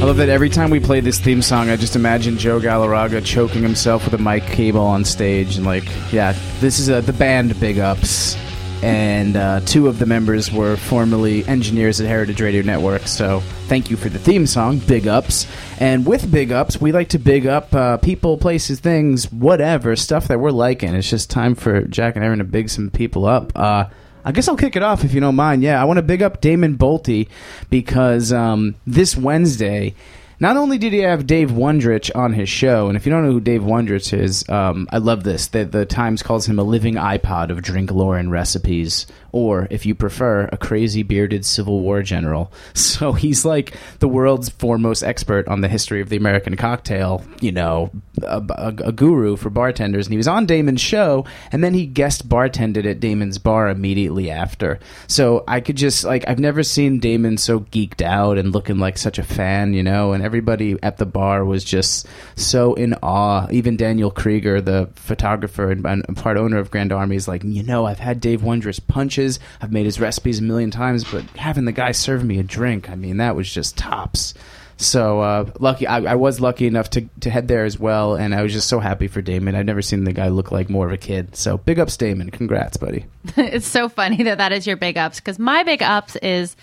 I 0.02 0.04
love 0.04 0.18
that 0.18 0.28
every 0.28 0.50
time 0.50 0.68
we 0.68 0.80
play 0.80 1.00
this 1.00 1.18
theme 1.18 1.40
song, 1.40 1.70
I 1.70 1.76
just 1.76 1.96
imagine 1.96 2.36
Joe 2.36 2.60
Galarraga 2.60 3.24
choking 3.24 3.62
himself 3.62 4.04
with 4.04 4.12
a 4.12 4.22
mic 4.22 4.42
cable 4.42 4.82
on 4.82 5.06
stage, 5.06 5.56
and 5.56 5.64
like, 5.64 5.88
yeah, 6.12 6.36
this 6.60 6.78
is 6.78 6.90
uh, 6.90 7.00
the 7.00 7.14
band 7.14 7.58
Big 7.58 7.78
Ups 7.78 8.36
and 8.84 9.34
uh, 9.34 9.60
two 9.60 9.88
of 9.88 9.98
the 9.98 10.04
members 10.04 10.52
were 10.52 10.76
formerly 10.76 11.42
engineers 11.46 12.02
at 12.02 12.06
Heritage 12.06 12.42
Radio 12.42 12.60
Network. 12.60 13.06
So 13.06 13.40
thank 13.66 13.88
you 13.88 13.96
for 13.96 14.10
the 14.10 14.18
theme 14.18 14.46
song, 14.46 14.76
Big 14.78 15.08
Ups. 15.08 15.46
And 15.80 16.04
with 16.04 16.30
Big 16.30 16.52
Ups, 16.52 16.78
we 16.78 16.92
like 16.92 17.08
to 17.08 17.18
big 17.18 17.46
up 17.46 17.74
uh, 17.74 17.96
people, 17.96 18.36
places, 18.36 18.80
things, 18.80 19.32
whatever, 19.32 19.96
stuff 19.96 20.28
that 20.28 20.38
we're 20.38 20.50
liking. 20.50 20.94
It's 20.94 21.08
just 21.08 21.30
time 21.30 21.54
for 21.54 21.80
Jack 21.86 22.16
and 22.16 22.24
Erin 22.26 22.40
to 22.40 22.44
big 22.44 22.68
some 22.68 22.90
people 22.90 23.24
up. 23.24 23.52
Uh, 23.56 23.86
I 24.22 24.32
guess 24.32 24.48
I'll 24.48 24.56
kick 24.56 24.76
it 24.76 24.82
off 24.82 25.02
if 25.02 25.14
you 25.14 25.20
don't 25.20 25.34
mind. 25.34 25.62
Yeah, 25.62 25.80
I 25.80 25.84
want 25.84 25.96
to 25.96 26.02
big 26.02 26.22
up 26.22 26.42
Damon 26.42 26.76
Boelte 26.76 27.26
because 27.70 28.34
um, 28.34 28.74
this 28.86 29.16
Wednesday 29.16 29.94
not 30.40 30.56
only 30.56 30.78
did 30.78 30.92
he 30.92 31.00
have 31.00 31.26
Dave 31.26 31.50
Wondrich 31.50 32.10
on 32.14 32.32
his 32.32 32.48
show, 32.48 32.88
and 32.88 32.96
if 32.96 33.06
you 33.06 33.12
don't 33.12 33.24
know 33.24 33.32
who 33.32 33.40
Dave 33.40 33.62
Wondrich 33.62 34.16
is, 34.16 34.48
um, 34.48 34.88
I 34.90 34.98
love 34.98 35.24
this. 35.24 35.48
The, 35.48 35.64
the 35.64 35.86
Times 35.86 36.22
calls 36.22 36.46
him 36.46 36.58
a 36.58 36.64
living 36.64 36.94
iPod 36.94 37.50
of 37.50 37.62
drink 37.62 37.90
lore 37.90 38.18
and 38.18 38.30
recipes, 38.30 39.06
or 39.32 39.66
if 39.70 39.84
you 39.84 39.94
prefer, 39.94 40.48
a 40.52 40.56
crazy 40.56 41.02
bearded 41.02 41.44
Civil 41.44 41.80
War 41.80 42.02
general. 42.02 42.52
So 42.94 43.12
he's 43.12 43.44
like 43.44 43.76
the 43.98 44.06
world's 44.06 44.48
foremost 44.48 45.02
expert 45.02 45.48
on 45.48 45.62
the 45.62 45.68
history 45.68 46.00
of 46.00 46.10
the 46.10 46.16
American 46.16 46.56
cocktail, 46.56 47.24
you 47.40 47.50
know, 47.50 47.90
a, 48.22 48.40
a, 48.50 48.68
a 48.84 48.92
guru 48.92 49.36
for 49.36 49.50
bartenders. 49.50 50.06
And 50.06 50.12
he 50.12 50.16
was 50.16 50.28
on 50.28 50.46
Damon's 50.46 50.80
show, 50.80 51.24
and 51.50 51.62
then 51.64 51.74
he 51.74 51.86
guest 51.86 52.28
bartended 52.28 52.88
at 52.88 53.00
Damon's 53.00 53.38
bar 53.38 53.68
immediately 53.68 54.30
after. 54.30 54.78
So 55.08 55.42
I 55.48 55.60
could 55.60 55.76
just, 55.76 56.04
like, 56.04 56.24
I've 56.28 56.38
never 56.38 56.62
seen 56.62 57.00
Damon 57.00 57.36
so 57.36 57.60
geeked 57.60 58.00
out 58.00 58.38
and 58.38 58.52
looking 58.52 58.78
like 58.78 58.96
such 58.96 59.18
a 59.18 59.24
fan, 59.24 59.74
you 59.74 59.82
know, 59.82 60.12
and 60.12 60.23
everybody 60.24 60.76
at 60.82 60.96
the 60.96 61.06
bar 61.06 61.44
was 61.44 61.62
just 61.62 62.06
so 62.36 62.74
in 62.74 62.94
awe. 63.02 63.46
Even 63.50 63.76
Daniel 63.76 64.10
Krieger, 64.10 64.60
the 64.60 64.88
photographer 64.94 65.70
and, 65.70 65.84
and 65.84 66.16
part 66.16 66.36
owner 66.36 66.58
of 66.58 66.70
Grand 66.70 66.92
Army, 66.92 67.16
is 67.16 67.28
like, 67.28 67.44
you 67.44 67.62
know, 67.62 67.86
I've 67.86 67.98
had 67.98 68.20
Dave 68.20 68.42
Wondrich's 68.42 68.80
punches. 68.80 69.38
I've 69.60 69.72
made 69.72 69.84
his 69.84 70.00
recipes 70.00 70.38
a 70.38 70.42
million 70.42 70.70
times, 70.70 71.04
but 71.04 71.24
having 71.36 71.64
the 71.64 71.72
guy 71.72 71.92
serve 71.92 72.24
me 72.24 72.38
a 72.38 72.42
drink, 72.42 72.90
I 72.90 72.94
mean, 72.94 73.18
that 73.18 73.36
was 73.36 73.52
just 73.52 73.76
tops. 73.76 74.34
So 74.76 75.20
uh, 75.20 75.50
lucky, 75.60 75.86
I, 75.86 76.12
I 76.12 76.14
was 76.16 76.40
lucky 76.40 76.66
enough 76.66 76.90
to, 76.90 77.08
to 77.20 77.30
head 77.30 77.48
there 77.48 77.64
as 77.64 77.78
well, 77.78 78.16
and 78.16 78.34
I 78.34 78.42
was 78.42 78.52
just 78.52 78.68
so 78.68 78.80
happy 78.80 79.06
for 79.06 79.22
Damon. 79.22 79.54
I've 79.54 79.66
never 79.66 79.82
seen 79.82 80.04
the 80.04 80.12
guy 80.12 80.28
look 80.28 80.50
like 80.50 80.68
more 80.68 80.86
of 80.86 80.92
a 80.92 80.96
kid. 80.96 81.36
So 81.36 81.58
big 81.58 81.78
ups, 81.78 81.96
Damon. 81.96 82.30
Congrats, 82.30 82.76
buddy. 82.76 83.06
it's 83.36 83.66
so 83.66 83.88
funny 83.88 84.24
that 84.24 84.38
that 84.38 84.52
is 84.52 84.66
your 84.66 84.76
big 84.76 84.98
ups 84.98 85.20
because 85.20 85.38
my 85.38 85.62
big 85.62 85.82
ups 85.82 86.16
is 86.16 86.56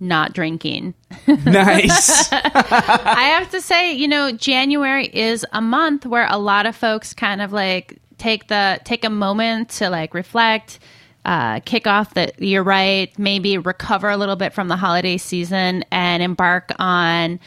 not 0.00 0.32
drinking. 0.32 0.94
nice. 1.26 2.32
I 2.32 3.36
have 3.38 3.50
to 3.50 3.60
say, 3.60 3.92
you 3.92 4.08
know, 4.08 4.32
January 4.32 5.06
is 5.06 5.46
a 5.52 5.60
month 5.60 6.06
where 6.06 6.26
a 6.28 6.38
lot 6.38 6.66
of 6.66 6.76
folks 6.76 7.14
kind 7.14 7.40
of 7.40 7.52
like 7.52 7.98
take 8.18 8.48
the 8.48 8.80
take 8.84 9.04
a 9.04 9.10
moment 9.10 9.70
to 9.70 9.90
like 9.90 10.14
reflect, 10.14 10.78
uh, 11.24 11.60
kick 11.60 11.86
off 11.86 12.14
the 12.14 12.32
you're 12.38 12.62
right, 12.62 13.16
maybe 13.18 13.58
recover 13.58 14.10
a 14.10 14.16
little 14.16 14.36
bit 14.36 14.52
from 14.52 14.68
the 14.68 14.76
holiday 14.76 15.16
season 15.16 15.84
and 15.90 16.22
embark 16.22 16.70
on 16.78 17.40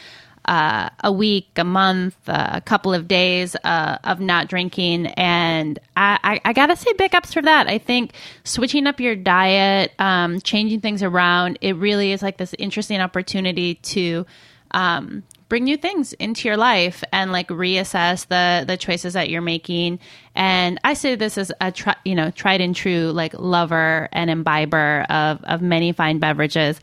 uh, 0.49 0.89
a 1.03 1.11
week, 1.11 1.47
a 1.57 1.63
month, 1.63 2.17
uh, 2.27 2.49
a 2.53 2.59
couple 2.59 2.91
of 2.91 3.07
days 3.07 3.55
uh, 3.63 3.99
of 4.03 4.19
not 4.19 4.47
drinking. 4.47 5.05
And 5.05 5.77
I, 5.95 6.17
I, 6.23 6.41
I, 6.49 6.53
gotta 6.53 6.75
say, 6.75 6.91
big 6.93 7.13
ups 7.13 7.35
for 7.35 7.43
that. 7.43 7.67
I 7.67 7.77
think 7.77 8.13
switching 8.43 8.87
up 8.87 8.99
your 8.99 9.15
diet, 9.15 9.93
um, 9.99 10.41
changing 10.41 10.81
things 10.81 11.03
around, 11.03 11.59
it 11.61 11.73
really 11.73 12.13
is 12.13 12.23
like 12.23 12.37
this 12.37 12.55
interesting 12.57 12.99
opportunity 12.99 13.75
to 13.75 14.25
um, 14.71 15.21
bring 15.49 15.65
new 15.65 15.77
things 15.77 16.13
into 16.13 16.47
your 16.47 16.57
life 16.57 17.03
and 17.13 17.31
like 17.31 17.49
reassess 17.49 18.25
the 18.27 18.65
the 18.65 18.75
choices 18.75 19.13
that 19.13 19.29
you're 19.29 19.43
making. 19.43 19.99
And 20.33 20.79
I 20.83 20.95
say 20.95 21.13
this 21.13 21.37
as 21.37 21.51
a 21.61 21.71
tri- 21.71 21.95
you 22.05 22.15
know 22.15 22.31
tried 22.31 22.61
and 22.61 22.75
true 22.75 23.11
like 23.11 23.35
lover 23.35 24.09
and 24.11 24.31
imbiber 24.31 25.05
of 25.11 25.43
of 25.43 25.61
many 25.61 25.91
fine 25.91 26.17
beverages, 26.17 26.81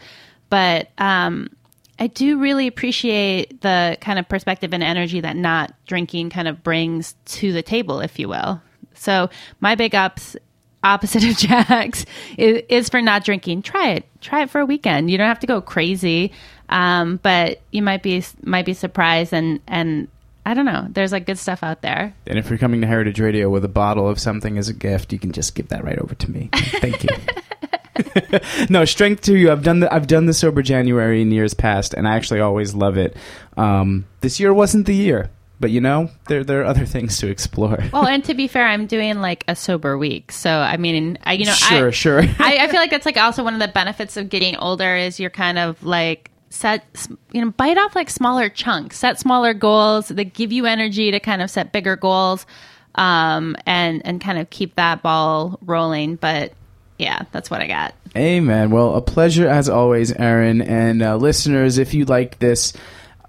but 0.51 0.89
um, 0.99 1.51
I 1.99 2.09
do 2.09 2.39
really 2.39 2.67
appreciate 2.67 3.61
the 3.63 3.97
kind 4.01 4.19
of 4.19 4.29
perspective 4.29 4.75
and 4.75 4.83
energy 4.83 5.21
that 5.21 5.37
not 5.37 5.73
drinking 5.87 6.31
kind 6.31 6.47
of 6.49 6.63
brings 6.63 7.15
to 7.27 7.53
the 7.53 7.63
table, 7.63 8.01
if 8.01 8.19
you 8.19 8.29
will. 8.29 8.61
So 8.95 9.31
my 9.61 9.75
big 9.75 9.95
ups 9.95 10.37
opposite 10.83 11.25
of 11.25 11.37
Jack's 11.37 12.05
is, 12.37 12.63
is, 12.69 12.89
for 12.89 13.01
not 13.01 13.25
drinking. 13.25 13.63
Try 13.63 13.91
it. 13.91 14.05
Try 14.21 14.43
it 14.43 14.51
for 14.51 14.61
a 14.61 14.67
weekend. 14.67 15.11
You 15.11 15.19
don't 15.19 15.29
have 15.29 15.41
to 15.41 15.47
go 15.47 15.61
crazy, 15.61 16.33
um, 16.69 17.19
but 17.23 17.61
you 17.73 17.83
might 17.83 18.03
be 18.03 18.23
might 18.43 18.67
be 18.67 18.75
surprised 18.75 19.33
and 19.33 19.61
and 19.67 20.09
I 20.45 20.55
don't 20.55 20.65
know. 20.65 20.87
There's 20.89 21.13
like 21.13 21.27
good 21.27 21.39
stuff 21.39 21.63
out 21.63 21.83
there. 21.83 22.15
And 22.27 22.39
if 22.39 22.49
you're 22.49 22.59
coming 22.59 22.81
to 22.83 22.87
Heritage 22.87 23.19
Radio 23.19 23.51
with 23.51 23.65
a 23.65 23.69
bottle 23.69 24.09
of 24.09 24.21
something 24.21 24.59
as 24.59 24.69
a 24.69 24.75
gift, 24.75 25.13
you 25.13 25.19
can 25.19 25.33
just 25.33 25.57
give 25.57 25.69
that 25.69 25.83
right 25.83 25.99
over 25.99 26.15
to 26.15 26.31
me. 26.31 26.51
Thank 26.53 27.03
you. 27.03 27.11
no 28.71 28.85
strength 28.85 29.23
to 29.23 29.37
you. 29.37 29.51
I've 29.51 29.63
done 29.63 29.81
the 29.81 29.93
I've 29.93 30.07
done 30.07 30.27
the 30.27 30.35
sober 30.35 30.63
January 30.63 31.23
in 31.23 31.31
years 31.31 31.55
past, 31.55 31.95
and 31.95 32.07
I 32.07 32.17
actually 32.17 32.41
always 32.41 32.75
love 32.75 32.97
it. 32.97 33.17
Um, 33.57 34.07
this 34.21 34.41
year 34.41 34.53
wasn't 34.53 34.87
the 34.87 34.95
year, 34.95 35.31
but 35.61 35.71
you 35.71 35.81
know 35.81 36.11
there 36.29 36.45
there 36.45 36.63
are 36.63 36.65
other 36.65 36.87
things 36.87 37.19
to 37.19 37.29
explore. 37.29 37.79
Well, 37.93 38.07
and 38.07 38.25
to 38.25 38.35
be 38.43 38.49
fair, 38.49 38.67
I'm 38.67 38.87
doing 38.87 39.21
like 39.21 39.45
a 39.49 39.57
sober 39.57 39.97
week, 39.99 40.33
so 40.33 40.51
I 40.51 40.77
mean, 40.77 41.19
I 41.25 41.35
you 41.35 41.47
know, 41.47 41.53
sure, 41.53 41.89
I, 41.89 41.91
sure. 41.91 42.21
I, 42.39 42.59
I 42.61 42.69
feel 42.69 42.81
like 42.81 42.91
that's 42.91 43.07
like 43.07 43.17
also 43.17 43.45
one 43.45 43.55
of 43.55 43.61
the 43.61 43.69
benefits 43.69 44.17
of 44.17 44.29
getting 44.29 44.57
older 44.57 44.97
is 44.97 45.19
you're 45.21 45.31
kind 45.31 45.59
of 45.59 45.83
like 45.83 46.31
set 46.49 46.85
you 47.33 47.45
know 47.45 47.51
bite 47.51 47.77
off 47.77 47.95
like 47.97 48.09
smaller 48.09 48.49
chunks 48.49 48.97
set 48.97 49.19
smaller 49.19 49.53
goals 49.53 50.09
that 50.09 50.33
give 50.33 50.53
you 50.53 50.65
energy 50.65 51.11
to 51.11 51.19
kind 51.19 51.43
of 51.43 51.51
set 51.51 51.73
bigger 51.73 51.97
goals 51.97 52.47
um 52.95 53.57
and 53.67 54.01
and 54.07 54.21
kind 54.21 54.39
of 54.39 54.49
keep 54.49 54.75
that 54.77 55.03
ball 55.03 55.59
rolling 55.61 56.15
but 56.17 56.53
yeah 56.99 57.23
that's 57.33 57.51
what 57.51 57.61
i 57.61 57.67
got 57.67 57.95
Amen. 58.17 58.71
Well, 58.71 58.95
a 58.95 59.03
pleasure 59.03 59.47
as 59.47 59.69
always, 59.69 60.11
Erin. 60.13 60.63
And 60.63 61.03
uh, 61.03 61.17
listeners, 61.17 61.77
if 61.77 61.93
you 61.93 62.07
like 62.07 62.39
this, 62.39 62.73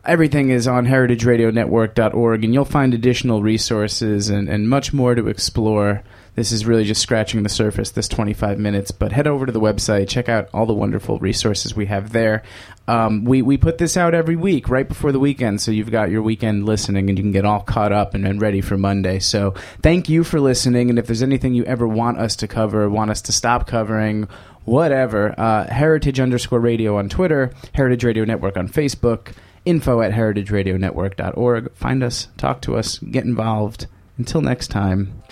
everything 0.05 0.49
is 0.49 0.65
on 0.65 0.87
heritageradionetwork.org, 0.87 2.43
and 2.45 2.53
you'll 2.53 2.63
find 2.65 2.93
additional 2.93 3.41
resources 3.41 4.29
and, 4.29 4.47
and 4.47 4.69
much 4.69 4.93
more 4.93 5.13
to 5.13 5.27
explore. 5.27 6.03
This 6.37 6.51
is 6.51 6.67
really 6.67 6.83
just 6.83 7.01
scratching 7.01 7.41
the 7.41 7.49
surface, 7.49 7.89
this 7.89 8.07
25 8.07 8.59
minutes. 8.59 8.91
But 8.91 9.11
head 9.11 9.25
over 9.25 9.47
to 9.47 9.51
the 9.51 9.59
website, 9.59 10.07
check 10.07 10.29
out 10.29 10.47
all 10.53 10.67
the 10.67 10.73
wonderful 10.73 11.17
resources 11.17 11.75
we 11.75 11.87
have 11.87 12.11
there. 12.11 12.43
Um, 12.87 13.25
we, 13.25 13.41
we 13.41 13.57
put 13.57 13.79
this 13.79 13.97
out 13.97 14.13
every 14.13 14.35
week, 14.35 14.69
right 14.69 14.87
before 14.87 15.11
the 15.11 15.19
weekend, 15.19 15.61
so 15.61 15.71
you've 15.71 15.89
got 15.89 16.11
your 16.11 16.21
weekend 16.21 16.67
listening 16.67 17.09
and 17.09 17.17
you 17.17 17.23
can 17.23 17.31
get 17.31 17.43
all 17.43 17.61
caught 17.61 17.91
up 17.91 18.13
and, 18.13 18.23
and 18.27 18.39
ready 18.39 18.61
for 18.61 18.77
Monday. 18.77 19.17
So 19.17 19.55
thank 19.81 20.09
you 20.09 20.23
for 20.23 20.39
listening. 20.39 20.91
And 20.91 20.99
if 20.99 21.07
there's 21.07 21.23
anything 21.23 21.55
you 21.55 21.65
ever 21.65 21.87
want 21.87 22.19
us 22.19 22.35
to 22.35 22.47
cover, 22.47 22.87
want 22.87 23.09
us 23.09 23.23
to 23.23 23.31
stop 23.31 23.65
covering, 23.65 24.27
whatever, 24.63 25.33
uh, 25.39 25.65
heritage 25.65 26.19
underscore 26.19 26.59
radio 26.59 26.99
on 26.99 27.09
Twitter, 27.09 27.51
Heritage 27.73 28.03
Radio 28.03 28.25
Network 28.25 28.57
on 28.57 28.69
Facebook, 28.69 29.33
info 29.65 30.01
at 30.01 30.11
heritageradionetwork.org. 30.11 31.73
Find 31.73 32.03
us, 32.03 32.27
talk 32.37 32.61
to 32.61 32.75
us, 32.75 32.99
get 32.99 33.25
involved. 33.25 33.87
Until 34.19 34.41
next 34.41 34.67
time, 34.67 35.23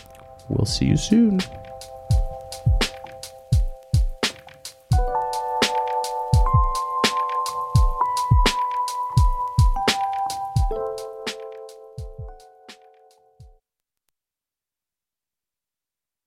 we'll 0.49 0.65
see 0.65 0.85
you 0.85 0.97
soon. 0.97 1.39